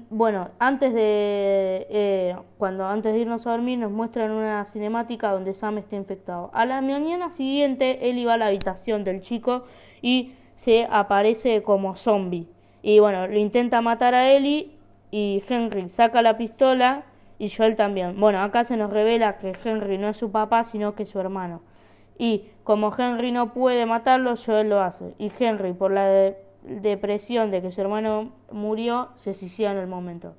Bueno, 0.09 0.51
antes 0.59 0.93
de 0.93 1.85
eh, 1.89 2.37
cuando 2.57 2.85
antes 2.85 3.11
de 3.11 3.19
irnos 3.19 3.45
a 3.45 3.51
dormir 3.51 3.77
nos 3.77 3.91
muestran 3.91 4.31
una 4.31 4.63
cinemática 4.63 5.33
donde 5.33 5.53
Sam 5.53 5.79
está 5.79 5.97
infectado. 5.97 6.49
A 6.53 6.65
la 6.65 6.79
mañana 6.79 7.29
siguiente 7.29 8.09
él 8.09 8.17
iba 8.17 8.35
a 8.35 8.37
la 8.37 8.47
habitación 8.47 9.03
del 9.03 9.19
chico 9.19 9.65
y 10.01 10.31
se 10.55 10.87
aparece 10.89 11.61
como 11.61 11.97
zombie. 11.97 12.47
Y 12.81 12.99
bueno, 12.99 13.27
lo 13.27 13.37
intenta 13.37 13.81
matar 13.81 14.13
a 14.13 14.31
Ellie 14.31 14.71
y 15.11 15.43
Henry 15.49 15.89
saca 15.89 16.21
la 16.21 16.37
pistola 16.37 17.03
y 17.37 17.49
Joel 17.49 17.75
también. 17.75 18.17
Bueno, 18.17 18.39
acá 18.39 18.63
se 18.63 18.77
nos 18.77 18.91
revela 18.91 19.39
que 19.39 19.57
Henry 19.61 19.97
no 19.97 20.07
es 20.07 20.15
su 20.15 20.31
papá, 20.31 20.63
sino 20.63 20.95
que 20.95 21.03
es 21.03 21.09
su 21.09 21.19
hermano. 21.19 21.63
Y 22.17 22.45
como 22.63 22.93
Henry 22.97 23.33
no 23.33 23.51
puede 23.51 23.85
matarlo, 23.85 24.35
Joel 24.37 24.69
lo 24.69 24.79
hace. 24.79 25.15
Y 25.17 25.33
Henry, 25.37 25.73
por 25.73 25.91
la 25.91 26.33
depresión 26.63 27.51
de 27.51 27.61
que 27.61 27.71
su 27.71 27.81
hermano 27.81 28.31
murió, 28.51 29.09
se 29.15 29.33
suicida 29.33 29.71
en 29.71 29.77
el 29.77 29.87
momento. 29.87 30.35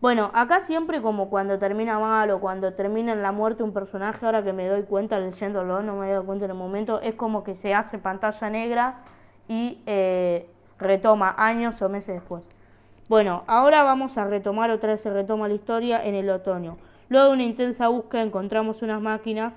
Bueno, 0.00 0.30
acá 0.32 0.60
siempre 0.60 1.02
como 1.02 1.28
cuando 1.28 1.58
termina 1.58 1.98
mal 1.98 2.30
o 2.30 2.38
cuando 2.38 2.72
termina 2.74 3.12
en 3.12 3.22
la 3.22 3.32
muerte 3.32 3.64
un 3.64 3.72
personaje, 3.72 4.24
ahora 4.24 4.44
que 4.44 4.52
me 4.52 4.68
doy 4.68 4.84
cuenta 4.84 5.18
leyéndolo, 5.18 5.82
no 5.82 5.96
me 5.96 6.08
he 6.08 6.12
dado 6.12 6.24
cuenta 6.24 6.44
en 6.44 6.52
el 6.52 6.56
momento, 6.56 7.00
es 7.00 7.16
como 7.16 7.42
que 7.42 7.56
se 7.56 7.74
hace 7.74 7.98
pantalla 7.98 8.48
negra 8.48 9.00
y 9.48 9.82
eh, 9.86 10.48
retoma 10.78 11.34
años 11.36 11.82
o 11.82 11.88
meses 11.88 12.14
después. 12.14 12.44
Bueno, 13.08 13.42
ahora 13.48 13.82
vamos 13.82 14.18
a 14.18 14.24
retomar 14.26 14.70
otra 14.70 14.92
vez, 14.92 15.02
se 15.02 15.10
retoma 15.10 15.48
la 15.48 15.54
historia 15.54 16.04
en 16.04 16.14
el 16.14 16.30
otoño. 16.30 16.76
Luego 17.08 17.28
de 17.28 17.32
una 17.32 17.42
intensa 17.42 17.88
búsqueda 17.88 18.22
encontramos 18.22 18.82
unas 18.82 19.00
máquinas, 19.00 19.54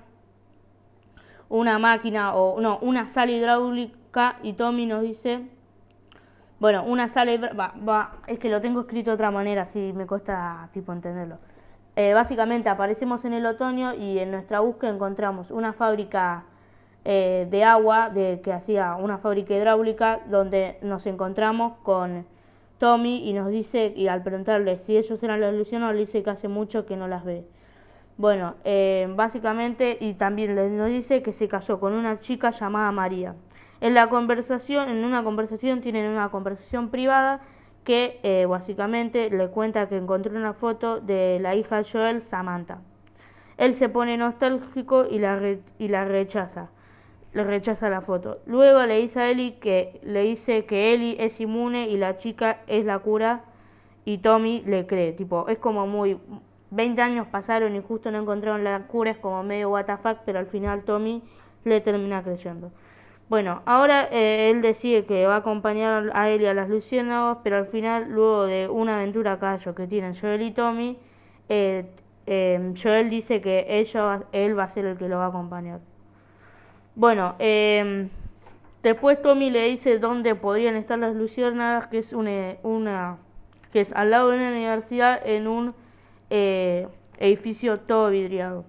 una 1.48 1.78
máquina 1.78 2.34
o 2.34 2.60
no, 2.60 2.78
una 2.80 3.06
sala 3.06 3.30
hidráulica 3.30 4.38
y 4.42 4.54
Tommy 4.54 4.86
nos 4.86 5.02
dice, 5.02 5.46
bueno, 6.62 6.84
una 6.84 7.08
sala, 7.08 7.32
va, 7.58 7.74
va, 7.88 8.12
es 8.28 8.38
que 8.38 8.48
lo 8.48 8.60
tengo 8.60 8.82
escrito 8.82 9.10
de 9.10 9.14
otra 9.14 9.32
manera, 9.32 9.62
así 9.62 9.92
me 9.96 10.06
cuesta 10.06 10.68
tipo 10.72 10.92
entenderlo. 10.92 11.38
Eh, 11.96 12.14
básicamente 12.14 12.68
aparecemos 12.68 13.24
en 13.24 13.32
el 13.32 13.44
otoño 13.46 13.94
y 13.94 14.20
en 14.20 14.30
nuestra 14.30 14.60
búsqueda 14.60 14.92
encontramos 14.92 15.50
una 15.50 15.72
fábrica 15.72 16.44
eh, 17.04 17.48
de 17.50 17.64
agua 17.64 18.10
de 18.10 18.42
que 18.44 18.52
hacía 18.52 18.94
una 18.94 19.18
fábrica 19.18 19.54
hidráulica 19.54 20.20
donde 20.26 20.78
nos 20.82 21.04
encontramos 21.06 21.78
con 21.82 22.26
Tommy 22.78 23.28
y 23.28 23.32
nos 23.32 23.48
dice, 23.50 23.92
y 23.96 24.06
al 24.06 24.22
preguntarle 24.22 24.78
si 24.78 24.96
ellos 24.96 25.20
eran 25.20 25.40
las 25.40 25.52
ilusiones, 25.54 25.92
le 25.94 25.98
dice 25.98 26.22
que 26.22 26.30
hace 26.30 26.46
mucho 26.46 26.86
que 26.86 26.96
no 26.96 27.08
las 27.08 27.24
ve. 27.24 27.44
Bueno, 28.18 28.54
eh, 28.62 29.12
básicamente, 29.16 29.98
y 30.00 30.14
también 30.14 30.54
nos 30.76 30.88
dice 30.90 31.22
que 31.24 31.32
se 31.32 31.48
casó 31.48 31.80
con 31.80 31.92
una 31.92 32.20
chica 32.20 32.52
llamada 32.52 32.92
María. 32.92 33.34
En 33.82 33.94
la 33.94 34.08
conversación, 34.08 34.88
en 34.88 35.04
una 35.04 35.24
conversación, 35.24 35.80
tienen 35.80 36.08
una 36.08 36.28
conversación 36.28 36.88
privada 36.88 37.40
que 37.82 38.20
eh, 38.22 38.46
básicamente 38.46 39.28
le 39.28 39.48
cuenta 39.48 39.88
que 39.88 39.96
encontró 39.96 40.30
una 40.36 40.52
foto 40.52 41.00
de 41.00 41.40
la 41.40 41.56
hija 41.56 41.78
de 41.78 41.90
Joel, 41.90 42.22
Samantha. 42.22 42.78
Él 43.56 43.74
se 43.74 43.88
pone 43.88 44.16
nostálgico 44.16 45.06
y 45.10 45.18
la, 45.18 45.56
y 45.80 45.88
la 45.88 46.04
rechaza. 46.04 46.70
Le 47.32 47.42
rechaza 47.42 47.90
la 47.90 48.02
foto. 48.02 48.38
Luego 48.46 48.86
le 48.86 49.00
dice 49.00 49.18
a 49.18 49.28
Eli 49.28 49.54
que 49.54 49.98
le 50.04 50.22
dice 50.22 50.64
que 50.64 50.94
Eli 50.94 51.16
es 51.18 51.40
inmune 51.40 51.88
y 51.88 51.96
la 51.96 52.18
chica 52.18 52.60
es 52.68 52.84
la 52.84 53.00
cura 53.00 53.42
y 54.04 54.18
Tommy 54.18 54.62
le 54.64 54.86
cree. 54.86 55.12
Tipo, 55.12 55.48
es 55.48 55.58
como 55.58 55.88
muy 55.88 56.20
20 56.70 57.02
años 57.02 57.26
pasaron 57.26 57.74
y 57.74 57.82
justo 57.82 58.12
no 58.12 58.20
encontraron 58.20 58.62
la 58.62 58.86
cura, 58.86 59.10
es 59.10 59.18
como 59.18 59.42
medio 59.42 59.70
WTF, 59.70 60.20
pero 60.24 60.38
al 60.38 60.46
final 60.46 60.84
Tommy 60.84 61.20
le 61.64 61.80
termina 61.80 62.22
creyendo. 62.22 62.70
Bueno, 63.32 63.62
ahora 63.64 64.10
eh, 64.12 64.50
él 64.50 64.60
decide 64.60 65.06
que 65.06 65.24
va 65.24 65.36
a 65.36 65.38
acompañar 65.38 66.10
a 66.12 66.28
él 66.28 66.42
y 66.42 66.44
a 66.44 66.52
las 66.52 66.68
luciérnagas, 66.68 67.38
pero 67.42 67.56
al 67.56 67.66
final, 67.66 68.10
luego 68.10 68.44
de 68.44 68.68
una 68.68 68.96
aventura 68.96 69.38
callo 69.38 69.74
que 69.74 69.86
tienen 69.86 70.14
Joel 70.14 70.42
y 70.42 70.50
Tommy, 70.50 70.98
eh, 71.48 71.86
eh, 72.26 72.74
Joel 72.76 73.08
dice 73.08 73.40
que 73.40 73.64
ella, 73.70 74.24
él 74.32 74.58
va 74.58 74.64
a 74.64 74.68
ser 74.68 74.84
el 74.84 74.98
que 74.98 75.08
lo 75.08 75.16
va 75.16 75.24
a 75.24 75.28
acompañar. 75.28 75.80
Bueno, 76.94 77.34
después 78.82 79.22
Tommy 79.22 79.48
le 79.48 79.66
dice 79.66 79.98
dónde 79.98 80.34
podrían 80.34 80.76
estar 80.76 80.98
las 80.98 81.16
luciérnagas, 81.16 81.86
que 81.86 82.00
es 82.00 82.12
una, 82.12 82.56
una 82.62 83.16
que 83.72 83.80
es 83.80 83.94
al 83.94 84.10
lado 84.10 84.28
de 84.28 84.36
una 84.36 84.50
universidad 84.50 85.26
en 85.26 85.48
un 85.48 85.74
edificio 86.28 87.80
todo 87.80 88.10
vidriado. 88.10 88.66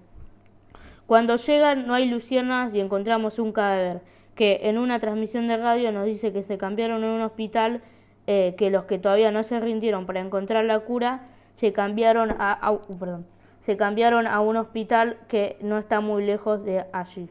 Cuando 1.06 1.36
llegan 1.36 1.86
no 1.86 1.92
hay 1.92 2.08
luciérnagas 2.08 2.72
y 2.72 2.80
encontramos 2.80 3.38
un 3.38 3.52
cadáver 3.52 4.14
que 4.34 4.60
en 4.64 4.78
una 4.78 4.98
transmisión 5.00 5.48
de 5.48 5.56
radio 5.56 5.92
nos 5.92 6.06
dice 6.06 6.32
que 6.32 6.42
se 6.42 6.58
cambiaron 6.58 7.04
en 7.04 7.10
un 7.10 7.22
hospital, 7.22 7.82
eh, 8.26 8.54
que 8.58 8.70
los 8.70 8.84
que 8.84 8.98
todavía 8.98 9.30
no 9.30 9.44
se 9.44 9.60
rindieron 9.60 10.06
para 10.06 10.20
encontrar 10.20 10.64
la 10.64 10.80
cura, 10.80 11.24
se 11.56 11.72
cambiaron 11.72 12.34
a, 12.38 12.72
uh, 12.72 12.98
perdón, 12.98 13.26
se 13.64 13.76
cambiaron 13.76 14.26
a 14.26 14.40
un 14.40 14.56
hospital 14.56 15.18
que 15.28 15.56
no 15.60 15.78
está 15.78 16.00
muy 16.00 16.24
lejos 16.24 16.64
de 16.64 16.84
allí. 16.92 17.28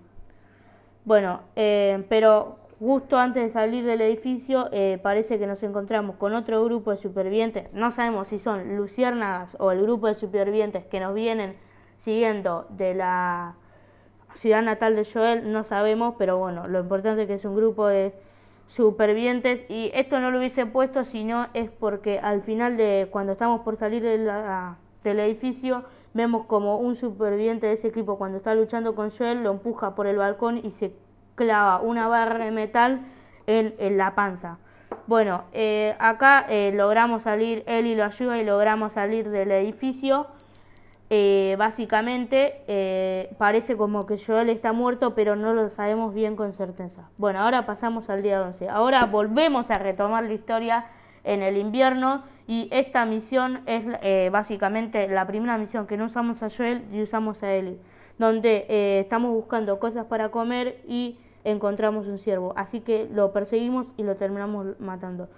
Bueno, 1.06 1.42
eh, 1.56 2.06
pero 2.10 2.58
justo 2.80 3.18
antes 3.18 3.44
de 3.44 3.50
salir 3.50 3.84
del 3.86 4.02
edificio 4.02 4.70
eh, 4.72 5.00
parece 5.02 5.38
que 5.38 5.48
nos 5.48 5.62
encontramos 5.64 6.16
con 6.16 6.34
otro 6.34 6.64
grupo 6.64 6.92
de 6.92 6.98
supervivientes, 6.98 7.72
no 7.74 7.92
sabemos 7.92 8.30
si 8.30 8.40
son 8.40 8.78
luciérnagas 8.78 9.58
o 9.60 9.72
el 9.72 9.82
grupo 9.82 10.08
de 10.08 10.16
supervivientes 10.16 10.86
que 10.86 11.00
nos 11.00 11.14
vienen 11.14 11.56
siguiendo 11.98 12.66
de 12.70 12.94
la 12.94 13.56
ciudad 14.36 14.62
natal 14.62 14.96
de 14.96 15.06
Joel, 15.06 15.52
no 15.52 15.64
sabemos, 15.64 16.16
pero 16.18 16.38
bueno, 16.38 16.66
lo 16.68 16.80
importante 16.80 17.24
es 17.24 17.28
que 17.28 17.36
es 17.36 17.46
un 17.46 17.56
grupo 17.56 17.88
de 17.88 18.14
supervivientes 18.68 19.66
y 19.70 19.92
esto 19.94 20.20
no 20.20 20.32
lo 20.32 20.40
hubiese 20.40 20.66
puesto 20.66 21.06
sino 21.06 21.48
es 21.54 21.70
porque 21.70 22.20
al 22.20 22.42
final 22.42 22.78
de 22.78 23.08
cuando 23.12 23.34
estamos 23.34 23.62
por 23.62 23.78
salir 23.78 24.02
del 24.02 25.20
edificio 25.20 25.84
vemos 26.14 26.46
como 26.46 26.78
un 26.78 26.96
superviviente 26.96 27.68
de 27.68 27.74
ese 27.74 27.90
equipo 27.90 28.18
cuando 28.18 28.38
está 28.38 28.56
luchando 28.56 28.96
con 28.96 29.12
Joel 29.12 29.44
lo 29.44 29.52
empuja 29.52 29.96
por 29.96 30.08
el 30.08 30.18
balcón 30.18 30.62
y 30.64 30.72
se 30.72 30.94
clava 31.36 31.82
una 31.82 32.08
barra 32.08 32.46
de 32.46 32.52
metal 32.52 33.02
en, 33.46 33.98
la 33.98 34.16
panza. 34.16 34.58
Bueno, 35.08 35.44
eh, 35.52 35.96
acá 36.00 36.46
eh, 36.48 36.72
logramos 36.74 37.24
salir, 37.24 37.64
él 37.68 37.88
y 37.88 37.96
lo 37.96 38.06
ayuda 38.06 38.38
y 38.38 38.46
logramos 38.46 38.94
salir 38.94 39.30
del 39.30 39.52
edificio 39.52 40.28
eh, 41.10 41.56
básicamente 41.60 42.62
eh, 42.68 43.34
parece 43.38 43.78
como 43.78 44.06
que 44.06 44.18
Joel 44.18 44.50
está 44.50 44.74
muerto, 44.74 45.14
pero 45.14 45.36
no 45.36 45.54
lo 45.54 45.70
sabemos 45.70 46.14
bien 46.14 46.36
con 46.36 46.54
certeza. 46.54 47.10
Bueno, 47.18 47.40
ahora 47.40 47.66
pasamos 47.66 48.10
al 48.10 48.22
día 48.24 48.42
11. 48.42 48.70
Ahora 48.70 49.06
volvemos 49.06 49.70
a 49.70 49.76
retomar 49.76 50.24
la 50.24 50.34
historia 50.34 50.86
en 51.24 51.42
el 51.42 51.58
invierno 51.58 52.24
y 52.48 52.68
esta 52.72 53.06
misión 53.06 53.62
es 53.66 53.84
eh, 54.02 54.30
básicamente 54.32 55.08
la 55.08 55.28
primera 55.28 55.58
misión 55.58 55.88
que 55.88 55.98
no 55.98 56.06
usamos 56.06 56.42
a 56.42 56.50
Joel 56.50 56.84
y 56.92 57.02
usamos 57.04 57.44
a 57.44 57.54
Ellie, 57.54 57.78
donde 58.18 58.66
estamos 59.00 59.32
buscando 59.32 59.80
cosas 59.80 60.06
para 60.06 60.30
comer 60.30 60.82
y 60.88 61.18
encontramos 61.44 62.08
un 62.08 62.18
ciervo. 62.18 62.54
Así 62.56 62.80
que 62.80 63.08
lo 63.14 63.32
perseguimos 63.32 63.88
y 63.98 64.04
lo 64.04 64.16
terminamos 64.16 64.80
matando. 64.80 65.30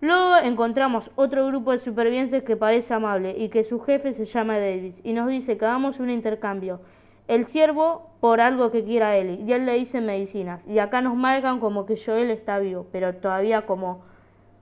Luego 0.00 0.38
encontramos 0.38 1.10
otro 1.14 1.46
grupo 1.46 1.72
de 1.72 1.78
supervivientes 1.78 2.42
que 2.42 2.56
parece 2.56 2.94
amable 2.94 3.34
y 3.36 3.50
que 3.50 3.64
su 3.64 3.80
jefe 3.80 4.14
se 4.14 4.24
llama 4.24 4.58
Davis 4.58 4.94
y 5.04 5.12
nos 5.12 5.28
dice 5.28 5.58
que 5.58 5.66
hagamos 5.66 6.00
un 6.00 6.08
intercambio. 6.08 6.80
El 7.28 7.44
siervo 7.44 8.08
por 8.18 8.40
algo 8.40 8.70
que 8.70 8.82
quiera 8.82 9.16
él 9.18 9.44
y 9.46 9.52
él 9.52 9.66
le 9.66 9.74
dice 9.74 10.00
medicinas. 10.00 10.66
Y 10.66 10.78
acá 10.78 11.02
nos 11.02 11.16
marcan 11.16 11.60
como 11.60 11.84
que 11.84 12.00
Joel 12.02 12.30
está 12.30 12.58
vivo, 12.58 12.86
pero 12.90 13.14
todavía 13.16 13.66
como 13.66 14.02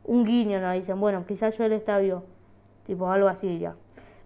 un 0.02 0.24
guiño 0.24 0.60
nos 0.60 0.74
dicen, 0.74 0.98
bueno, 0.98 1.24
quizás 1.24 1.56
Joel 1.56 1.72
está 1.72 1.98
vivo, 1.98 2.24
tipo 2.84 3.08
algo 3.08 3.28
así 3.28 3.60
ya. 3.60 3.76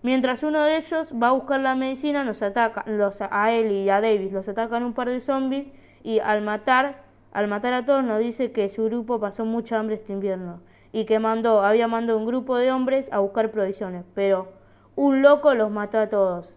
Mientras 0.02 0.42
uno 0.42 0.64
de 0.64 0.78
ellos 0.78 1.12
va 1.12 1.28
a 1.28 1.32
buscar 1.32 1.60
la 1.60 1.74
medicina, 1.74 2.24
nos 2.24 2.42
ataca, 2.42 2.84
los, 2.86 3.18
a 3.20 3.52
él 3.52 3.70
y 3.70 3.90
a 3.90 4.00
Davis 4.00 4.32
los 4.32 4.48
atacan 4.48 4.82
un 4.82 4.94
par 4.94 5.10
de 5.10 5.20
zombies 5.20 5.70
y 6.02 6.20
al 6.20 6.40
matar, 6.40 7.02
al 7.32 7.48
matar 7.48 7.74
a 7.74 7.84
todos 7.84 8.02
nos 8.02 8.18
dice 8.18 8.50
que 8.50 8.70
su 8.70 8.84
grupo 8.86 9.20
pasó 9.20 9.44
mucha 9.44 9.78
hambre 9.78 9.96
este 9.96 10.14
invierno 10.14 10.60
y 10.92 11.06
que 11.06 11.18
mandó, 11.18 11.62
había 11.62 11.88
mandado 11.88 12.18
un 12.18 12.26
grupo 12.26 12.56
de 12.56 12.70
hombres 12.70 13.10
a 13.12 13.18
buscar 13.18 13.50
provisiones, 13.50 14.04
pero 14.14 14.48
un 14.94 15.22
loco 15.22 15.54
los 15.54 15.70
mató 15.70 15.98
a 15.98 16.08
todos. 16.08 16.54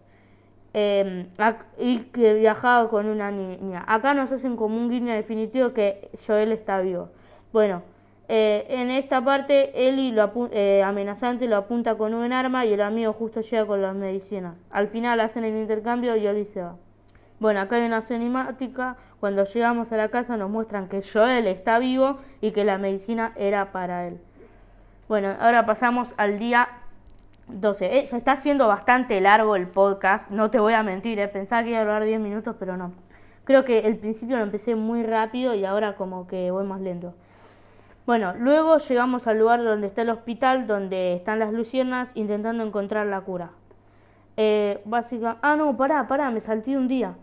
Em, 0.74 1.28
y 1.80 2.00
que 2.12 2.34
viajaba 2.34 2.90
con 2.90 3.06
una 3.06 3.32
niña. 3.32 3.86
Acá 3.88 4.14
nos 4.14 4.30
hacen 4.34 4.58
como 4.58 4.76
un 4.76 4.90
guiño 4.90 5.14
definitivo 5.14 5.72
que 5.72 6.10
Joel 6.28 6.52
está 6.52 6.82
vivo. 6.82 7.08
Bueno, 7.54 7.82
eh, 8.28 8.66
en 8.68 8.92
esta 8.92 9.24
parte 9.24 9.88
Eli 9.88 10.12
lo 10.12 10.50
eh, 10.52 10.84
amenazante 10.84 11.48
lo 11.48 11.56
apunta 11.56 11.96
con 11.96 12.14
un 12.14 12.34
arma 12.34 12.66
y 12.66 12.74
el 12.74 12.82
amigo 12.82 13.14
justo 13.14 13.40
llega 13.40 13.66
con 13.66 13.82
las 13.82 13.96
medicinas. 13.96 14.56
Al 14.70 14.90
final 14.90 15.22
hacen 15.22 15.46
el 15.46 15.56
intercambio 15.56 16.18
y 16.18 16.28
Eli 16.28 16.44
se 16.44 16.62
va. 16.62 16.76
Bueno, 17.40 17.60
acá 17.60 17.76
hay 17.76 17.86
una 17.86 18.02
cinemática. 18.02 18.96
Cuando 19.20 19.46
llegamos 19.46 19.92
a 19.92 19.98
la 19.98 20.10
casa 20.10 20.38
nos 20.38 20.50
muestran 20.50 20.88
que 20.88 21.02
Joel 21.02 21.48
está 21.48 21.80
vivo 21.80 22.20
y 22.42 22.52
que 22.52 22.64
la 22.64 22.78
medicina 22.78 23.34
era 23.36 23.72
para 23.72 24.08
él. 24.08 24.20
Bueno, 25.08 25.36
ahora 25.40 25.66
pasamos 25.66 26.14
al 26.18 26.40
día 26.40 26.70
12. 27.48 28.00
Eh, 28.00 28.08
se 28.08 28.18
está 28.18 28.34
haciendo 28.34 28.68
bastante 28.68 29.20
largo 29.22 29.56
el 29.56 29.68
podcast, 29.68 30.30
no 30.32 30.50
te 30.50 30.60
voy 30.60 30.74
a 30.74 30.84
mentir, 30.84 31.20
eh. 31.20 31.28
pensaba 31.28 31.64
que 31.64 31.70
iba 31.70 31.80
a 31.80 31.84
durar 31.84 32.04
10 32.04 32.20
minutos, 32.20 32.56
pero 32.58 32.78
no. 32.78 32.94
Creo 33.44 33.66
que 33.66 33.80
el 33.80 33.98
principio 33.98 34.38
lo 34.38 34.44
empecé 34.44 34.76
muy 34.76 35.04
rápido 35.04 35.54
y 35.54 35.66
ahora 35.66 35.96
como 35.96 36.28
que 36.28 36.50
voy 36.50 36.66
más 36.66 36.82
lento. 36.82 37.14
Bueno, 38.06 38.34
luego 38.38 38.78
llegamos 38.78 39.28
al 39.28 39.40
lugar 39.40 39.64
donde 39.64 39.88
está 39.88 40.02
el 40.04 40.10
hospital, 40.10 40.68
donde 40.68 41.14
están 41.14 41.40
las 41.40 41.54
luciernas 41.54 42.12
intentando 42.16 42.64
encontrar 42.64 43.08
la 43.08 43.22
cura. 43.22 43.52
Eh, 44.38 44.82
básica... 44.86 45.38
Ah, 45.42 45.56
no, 45.56 45.76
pará, 45.78 46.08
pará, 46.08 46.30
me 46.32 46.40
salté 46.40 46.78
un 46.78 46.88
día. 46.88 47.16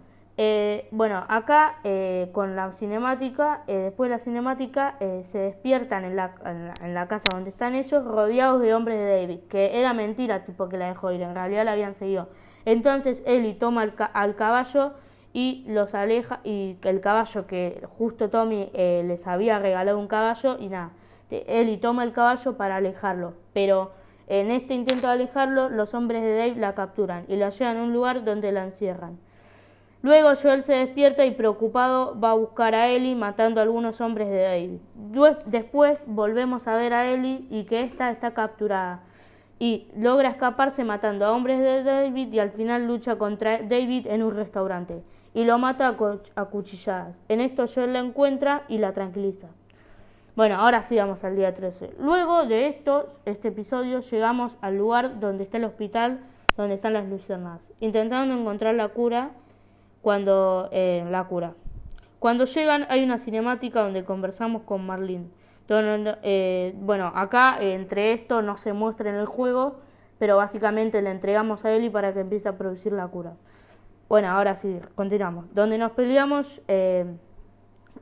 Eh, 0.45 0.89
bueno, 0.91 1.25
acá 1.29 1.77
eh, 1.85 2.29
con 2.33 2.57
la 2.57 2.73
cinemática, 2.73 3.63
eh, 3.69 3.77
después 3.77 4.11
de 4.11 4.17
la 4.17 4.19
cinemática, 4.19 4.97
se 4.99 5.39
despiertan 5.39 6.05
en 6.05 6.17
la, 6.17 7.07
casa 7.07 7.29
donde 7.33 7.51
están 7.51 7.77
ellos, 7.77 8.05
rodeados 8.05 8.61
de 8.61 8.75
hombres 8.75 8.99
de 8.99 9.21
David, 9.21 9.39
que 9.49 9.79
era 9.79 9.93
mentira, 9.93 10.45
tipo 10.45 10.69
que 10.69 10.79
la 10.79 10.89
dejó 10.89 11.13
ir, 11.13 11.23
en 11.23 11.37
realidad 11.37 11.65
la 11.65 11.73
habían 11.73 11.95
seguido. 11.95 12.29
Entonces 12.65 13.23
Eli 13.25 13.55
toma 13.55 13.83
al, 13.83 14.35
caballo 14.35 14.95
y 15.33 15.65
los 15.69 15.95
aleja, 15.95 16.41
y 16.43 16.77
el 16.83 17.01
caballo 17.01 17.47
que 17.47 17.87
justo 17.97 18.29
Tommy 18.29 18.69
les 18.75 19.29
había 19.29 19.61
regalado 19.61 19.97
un 19.97 20.09
caballo, 20.09 20.59
y 20.59 20.69
nada, 20.69 20.91
Eli 21.31 21.77
toma 21.77 22.03
el 22.03 22.11
caballo 22.11 22.57
para 22.57 22.77
alejarlo, 22.77 23.35
pero 23.53 23.93
en 24.27 24.51
este 24.51 24.75
intento 24.75 25.07
de 25.07 25.13
alejarlo, 25.13 25.69
los 25.69 25.95
hombres 25.95 26.23
de 26.23 26.35
Dave 26.35 26.57
la 26.57 26.75
capturan 26.75 27.27
y 27.29 27.37
la 27.37 27.51
llevan 27.51 27.77
a 27.77 27.83
un 27.85 27.93
lugar 27.93 28.25
donde 28.25 28.51
la 28.51 28.65
encierran. 28.65 29.19
Luego 30.03 30.31
Joel 30.35 30.65
se 30.65 30.73
despierta 30.73 31.25
y 31.25 31.31
preocupado 31.31 32.19
va 32.19 32.33
a 32.33 32.35
buscar 32.35 32.75
a 32.75 32.89
Ellie 32.89 33.15
matando 33.15 33.61
a 33.61 33.63
algunos 33.63 34.01
hombres 34.01 34.29
de 34.29 34.43
David. 34.43 34.81
Después 35.47 35.99
volvemos 36.07 36.67
a 36.67 36.75
ver 36.75 36.93
a 36.93 37.09
Ellie 37.09 37.47
y 37.51 37.65
que 37.65 37.83
ésta 37.85 38.11
está 38.11 38.35
capturada 38.35 39.05
y 39.61 39.87
logra 39.97 40.31
escaparse 40.31 40.83
matando 40.83 41.25
a 41.25 41.31
hombres 41.31 41.61
de 41.61 41.85
David 41.85 42.33
y 42.33 42.41
al 42.41 42.51
final 42.51 42.89
lucha 42.89 43.17
contra 43.17 43.63
David 43.63 44.09
en 44.09 44.25
un 44.25 44.35
restaurante 44.35 45.05
y 45.35 45.45
lo 45.45 45.57
mata 45.59 45.97
a, 46.35 46.45
cuchilladas. 46.47 47.15
En 47.29 47.41
esto 47.41 47.67
Joel 47.73 47.93
la 47.93 48.01
encuentra 48.01 48.65
y 48.67 48.79
la 48.79 48.93
tranquiliza. 48.93 49.47
Bueno, 50.35 50.57
ahora 50.57 50.83
sí 50.83 50.97
vamos 50.97 51.23
al 51.23 51.37
día 51.37 51.55
13. 51.55 51.95
Luego 52.01 52.45
de 52.45 52.67
esto, 52.67 53.15
este 53.25 53.49
episodio, 53.49 54.01
llegamos 54.01 54.59
al 54.63 54.79
lugar 54.79 55.21
donde 55.21 55.45
está 55.45 55.59
el 55.59 55.65
hospital, 55.65 56.19
donde 56.57 56.75
están 56.75 56.95
las 56.95 57.09
lucernas, 57.09 57.61
intentando 57.79 58.35
encontrar 58.35 58.75
la 58.75 58.89
cura 58.89 59.31
cuando 60.03 60.69
eh, 60.73 61.07
la 61.11 61.25
cura. 61.25 61.55
Cuando 62.19 62.45
llegan 62.45 62.87
hay 62.89 63.03
una 63.03 63.19
cinemática 63.19 63.81
donde 63.81 64.05
conversamos 64.05 64.63
con 64.63 64.85
Marlene. 64.87 65.27
Eh, 65.69 66.75
bueno, 66.77 67.11
acá 67.15 67.57
entre 67.61 68.13
esto 68.13 68.43
no 68.43 68.57
se 68.57 68.73
muestra 68.75 69.09
en 69.09 69.17
el 69.17 69.27
juego, 69.27 69.77
pero 70.19 70.37
básicamente 70.37 71.01
le 71.01 71.11
entregamos 71.11 71.65
a 71.65 71.73
Ellie 71.73 71.91
para 71.91 72.13
que 72.13 72.21
empiece 72.21 72.49
a 72.49 72.59
producir 72.59 72.93
la 72.93 73.09
cura. 73.09 73.33
Bueno, 74.09 74.29
ahora 74.29 74.57
sí, 74.57 74.79
continuamos. 74.95 75.47
Donde 75.55 75.79
nos 75.79 75.93
peleamos, 75.93 76.61
eh, 76.69 77.07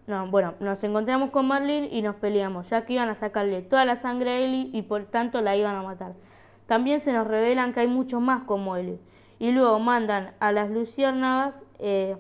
no, 0.09 0.27
bueno, 0.29 0.55
nos 0.59 0.83
encontramos 0.83 1.31
con 1.31 1.47
Marlene 1.47 1.89
y 1.93 2.03
nos 2.03 2.17
peleamos, 2.17 2.69
ya 2.69 2.85
que 2.85 2.95
iban 2.95 3.09
a 3.09 3.15
sacarle 3.15 3.63
toda 3.63 3.85
la 3.85 3.95
sangre 3.95 4.31
a 4.31 4.39
Ellie 4.39 4.71
y 4.73 4.83
por 4.83 5.05
tanto 5.05 5.41
la 5.41 5.57
iban 5.57 5.77
a 5.77 5.83
matar. 5.83 6.15
También 6.67 6.99
se 6.99 7.13
nos 7.13 7.27
revelan 7.27 7.73
que 7.73 7.81
hay 7.81 7.87
muchos 7.87 8.21
más 8.21 8.43
como 8.43 8.77
Ellie. 8.77 8.99
Y 9.39 9.53
luego 9.53 9.79
mandan 9.79 10.33
a 10.41 10.53
las 10.53 10.71
luciérnagas 10.71 11.63
eh, 11.81 12.17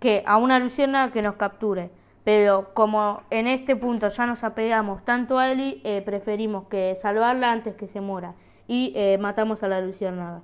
que 0.00 0.22
a 0.26 0.36
una 0.36 0.58
luciérnaga 0.58 1.12
que 1.12 1.22
nos 1.22 1.36
capture. 1.36 1.90
Pero 2.24 2.74
como 2.74 3.22
en 3.30 3.46
este 3.46 3.74
punto 3.74 4.08
ya 4.08 4.26
nos 4.26 4.44
apegamos 4.44 5.04
tanto 5.04 5.38
a 5.38 5.50
Ellie, 5.50 5.80
eh, 5.84 6.02
preferimos 6.02 6.68
que 6.68 6.94
salvarla 6.94 7.52
antes 7.52 7.74
que 7.74 7.86
se 7.86 8.00
muera. 8.00 8.34
Y 8.66 8.92
eh, 8.96 9.16
matamos 9.18 9.62
a 9.62 9.68
la 9.68 9.80
luciérnaga. 9.80 10.42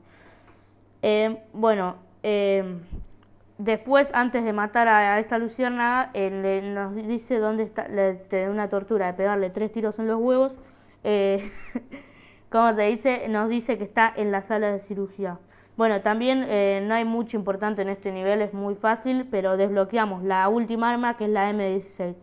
Bueno, 1.53 1.97
después, 3.59 4.11
antes 4.15 4.43
de 4.43 4.53
matar 4.55 4.89
a, 4.89 5.21
esta 5.21 5.37
luciérnaga, 5.37 6.11
nos 6.63 6.95
dice 6.95 7.39
dónde 7.39 7.65
está, 7.65 7.87
le, 7.89 8.49
una 8.49 8.71
tortura 8.71 9.09
de 9.09 9.13
pegarle 9.13 9.51
tres 9.51 9.71
tiros 9.71 9.99
en 9.99 10.07
los 10.07 10.19
huevos. 10.19 10.57
como 12.51 12.75
se 12.75 12.83
dice, 12.83 13.29
nos 13.29 13.51
dice 13.51 13.77
que 13.77 13.85
está 13.85 14.11
en 14.17 14.33
la 14.33 14.41
sala 14.41 14.73
de 14.73 14.79
cirugía. 14.79 15.39
Bueno, 15.77 16.01
también 16.03 16.47
eh, 16.49 16.83
no 16.87 16.95
hay 16.95 17.05
mucho 17.05 17.37
importante 17.37 17.83
en 17.83 17.89
este 17.89 18.13
nivel, 18.13 18.43
es 18.43 18.55
muy 18.55 18.77
fácil, 18.77 19.27
pero 19.29 19.57
desbloqueamos 19.57 20.23
la 20.23 20.49
última 20.49 20.91
arma 20.91 21.17
que 21.17 21.25
es 21.25 21.31
la 21.31 21.51
M16. 21.51 22.15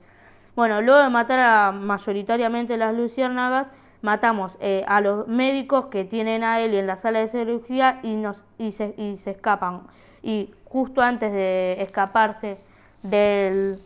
Bueno, 0.55 0.81
luego 0.81 1.01
de 1.01 1.09
matar 1.09 1.39
a 1.39 1.71
mayoritariamente 1.73 2.77
las 2.77 2.95
luciérnagas, 2.95 3.67
matamos 4.01 4.57
eh, 4.61 4.85
a 4.87 5.01
los 5.01 5.27
médicos 5.27 5.87
que 5.87 6.05
tienen 6.05 6.43
a 6.43 6.61
él 6.61 6.73
en 6.73 6.87
la 6.87 6.95
sala 6.95 7.19
de 7.19 7.27
cirugía 7.27 7.99
y, 8.03 8.15
nos, 8.15 8.43
y, 8.57 8.71
se, 8.71 8.93
y 8.97 9.17
se 9.17 9.31
escapan. 9.31 9.81
Y 10.23 10.53
justo 10.65 11.01
antes 11.01 11.33
de 11.33 11.75
escaparse 11.81 12.57
del, 13.03 13.79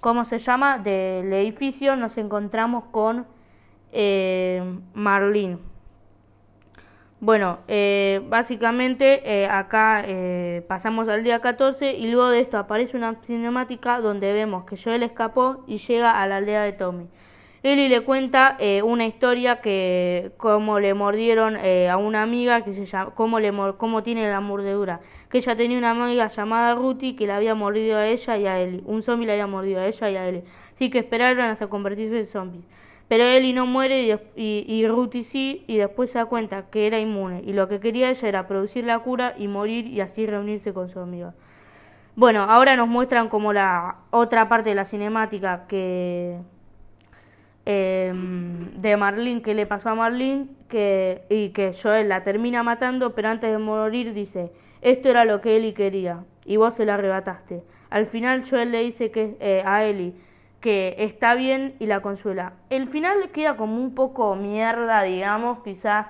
¿cómo 0.00 0.24
se 0.24 0.38
llama?, 0.38 0.78
del 0.78 1.32
edificio, 1.32 1.96
nos 1.96 2.18
encontramos 2.18 2.84
con 2.92 3.26
eh, 3.92 4.62
Marlene. 4.94 5.71
Bueno, 7.22 7.60
eh, 7.68 8.20
básicamente 8.28 9.22
eh, 9.24 9.46
acá 9.46 10.02
eh, 10.04 10.64
pasamos 10.66 11.06
al 11.08 11.22
día 11.22 11.38
14 11.38 11.92
y 11.92 12.10
luego 12.10 12.30
de 12.30 12.40
esto 12.40 12.58
aparece 12.58 12.96
una 12.96 13.14
cinemática 13.22 14.00
donde 14.00 14.32
vemos 14.32 14.64
que 14.64 14.76
Joel 14.76 15.04
escapó 15.04 15.62
y 15.68 15.78
llega 15.78 16.20
a 16.20 16.26
la 16.26 16.38
aldea 16.38 16.62
de 16.62 16.72
Tommy. 16.72 17.06
Ellie 17.62 17.88
le 17.88 18.00
cuenta 18.00 18.58
una 18.82 19.06
historia 19.06 19.60
que 19.60 20.32
cómo 20.36 20.80
le 20.80 20.94
mordieron 20.94 21.56
a 21.56 21.96
una 21.96 22.24
amiga 22.24 22.64
que 22.64 22.74
se 22.74 22.86
llama 22.86 23.12
cómo 23.14 23.38
le 23.38 23.52
cómo 23.78 24.02
tiene 24.02 24.28
la 24.28 24.40
mordedura, 24.40 24.98
que 25.30 25.38
ella 25.38 25.56
tenía 25.56 25.78
una 25.78 25.90
amiga 25.92 26.26
llamada 26.26 26.74
Ruthie 26.74 27.14
que 27.14 27.28
le 27.28 27.34
había 27.34 27.54
mordido 27.54 27.98
a 27.98 28.08
ella 28.08 28.36
y 28.36 28.46
a 28.48 28.60
Ellie, 28.60 28.82
un 28.84 29.00
zombie 29.04 29.26
le 29.26 29.34
había 29.34 29.46
mordido 29.46 29.78
a 29.78 29.86
ella 29.86 30.10
y 30.10 30.16
a 30.16 30.28
Ellie, 30.28 30.44
así 30.74 30.90
que 30.90 30.98
esperaron 30.98 31.44
hasta 31.44 31.68
convertirse 31.68 32.18
en 32.18 32.26
zombies. 32.26 32.64
Pero 33.12 33.24
Ellie 33.24 33.52
no 33.52 33.66
muere 33.66 34.18
y, 34.36 34.64
y, 34.66 34.86
Ruthie 34.86 35.22
sí, 35.22 35.64
y 35.66 35.76
después 35.76 36.10
se 36.10 36.18
da 36.18 36.24
cuenta 36.24 36.70
que 36.70 36.86
era 36.86 36.98
inmune, 36.98 37.42
y 37.44 37.52
lo 37.52 37.68
que 37.68 37.78
quería 37.78 38.08
ella 38.08 38.26
era 38.26 38.48
producir 38.48 38.86
la 38.86 39.00
cura 39.00 39.34
y 39.36 39.48
morir 39.48 39.86
y 39.86 40.00
así 40.00 40.24
reunirse 40.24 40.72
con 40.72 40.88
su 40.88 40.98
amiga. 40.98 41.34
Bueno, 42.16 42.40
ahora 42.44 42.74
nos 42.74 42.88
muestran 42.88 43.28
como 43.28 43.52
la 43.52 43.96
otra 44.12 44.48
parte 44.48 44.70
de 44.70 44.76
la 44.76 44.86
cinemática 44.86 45.66
que 45.68 46.38
em, 47.66 48.80
de 48.80 48.96
Marlene 48.96 49.42
que 49.42 49.52
le 49.52 49.66
pasó 49.66 49.90
a 49.90 49.94
Marlene 49.94 50.46
que, 50.70 51.26
y 51.28 51.50
que 51.50 51.74
Joel 51.74 52.08
la 52.08 52.24
termina 52.24 52.62
matando, 52.62 53.14
pero 53.14 53.28
antes 53.28 53.52
de 53.52 53.58
morir 53.58 54.14
dice, 54.14 54.52
esto 54.80 55.10
era 55.10 55.26
lo 55.26 55.42
que 55.42 55.56
Ellie 55.56 55.74
quería, 55.74 56.24
y 56.46 56.56
vos 56.56 56.72
se 56.76 56.86
la 56.86 56.94
arrebataste. 56.94 57.62
Al 57.90 58.06
final 58.06 58.44
Joel 58.48 58.72
le 58.72 58.82
dice 58.82 59.10
que 59.10 59.36
eh, 59.38 59.62
a 59.66 59.84
Ellie 59.84 60.14
que 60.62 60.94
está 60.98 61.34
bien 61.34 61.74
y 61.80 61.86
la 61.86 62.00
consuela. 62.00 62.54
El 62.70 62.88
final 62.88 63.30
queda 63.32 63.56
como 63.56 63.76
un 63.76 63.94
poco 63.94 64.36
mierda, 64.36 65.02
digamos, 65.02 65.58
quizás 65.62 66.08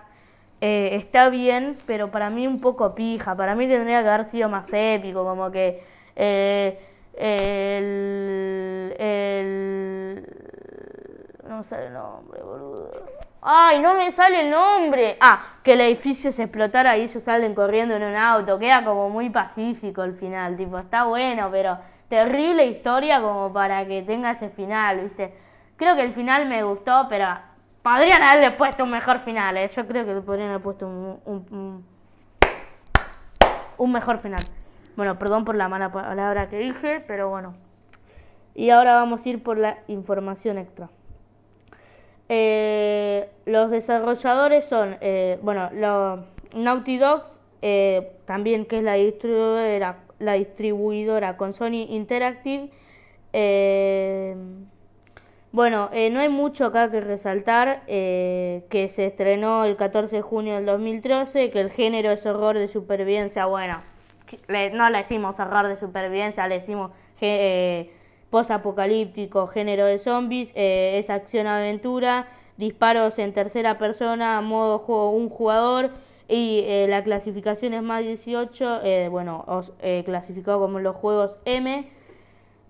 eh, 0.61 0.91
está 0.93 1.31
bien, 1.31 1.77
pero 1.87 2.13
para 2.13 2.31
mí 2.31 2.47
un 2.47 2.61
poco 2.61 2.95
pija. 2.95 3.35
Para 3.35 3.57
mí 3.57 3.67
tendría 3.67 4.03
que 4.03 4.09
haber 4.09 4.27
sido 4.27 4.49
más 4.49 4.71
épico, 4.73 5.25
como 5.25 5.51
que 5.51 5.83
eh, 6.15 6.79
el, 7.15 8.95
el... 8.99 10.27
No 11.49 11.63
sé 11.63 11.87
el 11.87 11.95
nombre, 11.95 12.43
boludo. 12.43 12.91
¡Ay, 13.41 13.81
no 13.81 13.95
me 13.95 14.13
sale 14.13 14.43
el 14.43 14.51
nombre! 14.51 15.17
Ah, 15.21 15.43
que 15.65 15.73
el 15.73 15.81
edificio 15.81 16.31
se 16.31 16.45
explotara 16.45 16.97
y 16.97 17.03
ellos 17.03 17.25
salen 17.25 17.55
corriendo 17.55 17.97
en 17.97 18.03
un 18.05 18.15
auto. 18.15 18.59
Queda 18.59 18.85
como 18.85 19.09
muy 19.09 19.31
pacífico 19.31 20.05
el 20.05 20.15
final, 20.15 20.57
tipo, 20.57 20.79
está 20.79 21.07
bueno, 21.07 21.49
pero 21.51 21.79
terrible 22.13 22.67
historia 22.67 23.23
como 23.23 23.51
para 23.55 23.87
que 23.87 24.03
tenga 24.03 24.33
ese 24.33 24.51
final, 24.51 25.01
¿viste? 25.01 25.33
Creo 25.77 25.97
que 25.97 26.03
el 26.03 26.13
final 26.13 26.47
me 26.47 26.63
gustó, 26.63 27.07
pero 27.09 27.27
podrían 27.83 28.23
haberle 28.23 28.51
puesto 28.51 28.85
un 28.85 28.91
mejor 28.91 29.21
final, 29.21 29.57
¿eh? 29.57 29.71
Yo 29.75 29.87
creo 29.87 30.05
que 30.05 30.21
podrían 30.21 30.51
haber 30.51 30.61
puesto 30.61 30.87
un, 30.87 31.87
un, 33.79 33.93
mejor 33.93 34.19
final. 34.19 34.43
Bueno, 34.95 35.19
perdón 35.19 35.47
por 35.47 35.55
la 35.55 35.71
mala 35.71 35.91
palabra 35.91 36.51
que 36.51 36.59
dije, 36.59 37.03
pero 37.07 37.31
bueno. 37.31 37.55
Y 38.55 38.69
ahora 38.69 38.97
vamos 38.97 39.25
a 39.25 39.29
ir 39.31 39.43
por 39.43 39.57
la 39.57 39.79
información 39.89 40.59
extra. 40.59 40.91
Eh, 42.29 43.31
los 43.47 43.71
desarrolladores 43.71 44.67
son, 44.67 44.99
eh, 45.01 45.39
bueno, 45.41 45.71
los 45.73 46.21
Naughty 46.55 46.99
Dogs, 46.99 47.39
eh, 47.63 48.13
también 48.27 48.67
que 48.67 48.77
es 48.77 48.83
la 48.83 48.95
distribuidora 48.95 49.99
la 50.23 50.35
distribuidora 50.35 51.37
con 51.37 51.53
Sony 51.53 51.87
Interactive. 51.89 52.71
Eh, 53.33 54.37
bueno, 55.51 55.91
eh, 55.93 56.09
no 56.11 56.21
hay 56.21 56.29
mucho 56.29 56.67
acá 56.67 56.91
que 56.91 57.01
resaltar, 57.01 57.83
eh, 57.87 58.65
que 58.71 58.89
se 58.89 59.07
estrenó 59.07 59.65
el 59.65 59.77
14 59.77 60.17
de 60.17 60.23
junio 60.23 60.55
del 60.55 60.65
2013, 60.65 61.51
que 61.51 61.61
el 61.61 61.71
género 61.71 62.11
es 62.11 62.25
horror 62.25 62.57
de 62.57 62.69
supervivencia, 62.69 63.45
bueno, 63.47 63.83
no 64.73 64.89
le 64.89 64.99
decimos 64.99 65.39
horror 65.39 65.69
de 65.69 65.79
supervivencia, 65.79 66.49
le 66.49 66.61
decimos 66.61 66.93
post-apocalíptico, 68.31 69.47
género 69.47 69.85
de 69.85 69.99
zombies, 69.99 70.53
es 70.55 71.11
acción-aventura, 71.11 72.29
disparos 72.57 73.19
en 73.19 73.35
tercera 73.35 73.77
persona, 73.77 74.41
modo 74.41 74.79
juego 74.79 75.11
un 75.11 75.29
jugador, 75.29 75.91
y 76.33 76.65
eh, 76.67 76.87
la 76.89 77.05
clasificación 77.05 77.75
es 77.75 77.83
más 77.83 78.01
18, 78.01 78.81
eh, 78.83 79.09
bueno, 79.11 79.45
os 79.47 79.71
he 79.83 80.03
clasificado 80.03 80.61
como 80.61 80.79
los 80.79 80.97
juegos 80.97 81.39
M. 81.45 81.91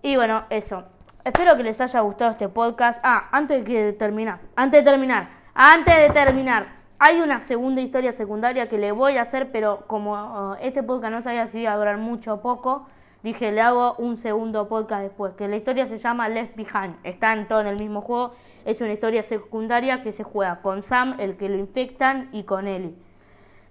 Y 0.02 0.16
bueno, 0.16 0.42
eso. 0.50 0.82
Espero 1.24 1.56
que 1.56 1.62
les 1.62 1.80
haya 1.80 2.00
gustado 2.00 2.32
este 2.32 2.48
podcast. 2.48 2.98
Ah, 3.04 3.28
antes 3.30 3.64
de 3.64 3.92
terminar, 3.92 4.40
antes 4.56 4.84
de 4.84 4.90
terminar, 4.90 5.28
antes 5.54 5.96
de 5.96 6.10
terminar, 6.10 6.72
hay 6.98 7.20
una 7.20 7.40
segunda 7.40 7.80
historia 7.80 8.12
secundaria 8.12 8.68
que 8.68 8.78
le 8.78 8.90
voy 8.90 9.16
a 9.16 9.22
hacer, 9.22 9.52
pero 9.52 9.84
como 9.86 10.14
uh, 10.14 10.56
este 10.60 10.82
podcast 10.82 11.12
no 11.12 11.22
sabía 11.22 11.46
si 11.46 11.60
iba 11.60 11.72
a 11.72 11.76
durar 11.76 11.98
mucho 11.98 12.34
o 12.34 12.40
poco, 12.40 12.88
dije 13.22 13.52
le 13.52 13.60
hago 13.60 13.94
un 13.98 14.16
segundo 14.16 14.68
podcast 14.68 15.02
después. 15.02 15.34
Que 15.34 15.46
la 15.46 15.54
historia 15.54 15.86
se 15.86 16.00
llama 16.00 16.28
Left 16.28 16.56
Behind. 16.56 16.96
Están 17.04 17.46
todos 17.46 17.60
en 17.62 17.68
el 17.68 17.76
mismo 17.78 18.00
juego. 18.00 18.34
Es 18.64 18.80
una 18.80 18.92
historia 18.92 19.22
secundaria 19.22 20.02
que 20.02 20.12
se 20.12 20.24
juega 20.24 20.62
con 20.62 20.82
Sam, 20.82 21.14
el 21.20 21.36
que 21.36 21.48
lo 21.48 21.58
infectan, 21.58 22.28
y 22.32 22.42
con 22.42 22.66
Ellie. 22.66 22.96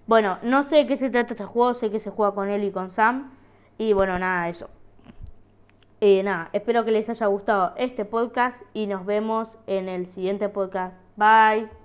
Bueno, 0.07 0.37
no 0.43 0.63
sé 0.63 0.77
de 0.77 0.87
qué 0.87 0.97
se 0.97 1.09
trata 1.09 1.33
este 1.33 1.45
juego, 1.45 1.73
sé 1.73 1.89
que 1.89 1.99
se 1.99 2.09
juega 2.09 2.33
con 2.33 2.49
él 2.49 2.63
y 2.63 2.71
con 2.71 2.91
Sam. 2.91 3.31
Y 3.77 3.93
bueno, 3.93 4.19
nada, 4.19 4.49
eso. 4.49 4.69
Y 5.99 6.23
nada, 6.23 6.49
espero 6.53 6.83
que 6.83 6.91
les 6.91 7.09
haya 7.09 7.27
gustado 7.27 7.73
este 7.77 8.05
podcast 8.05 8.61
y 8.73 8.87
nos 8.87 9.05
vemos 9.05 9.57
en 9.67 9.87
el 9.87 10.07
siguiente 10.07 10.49
podcast. 10.49 10.95
Bye. 11.15 11.80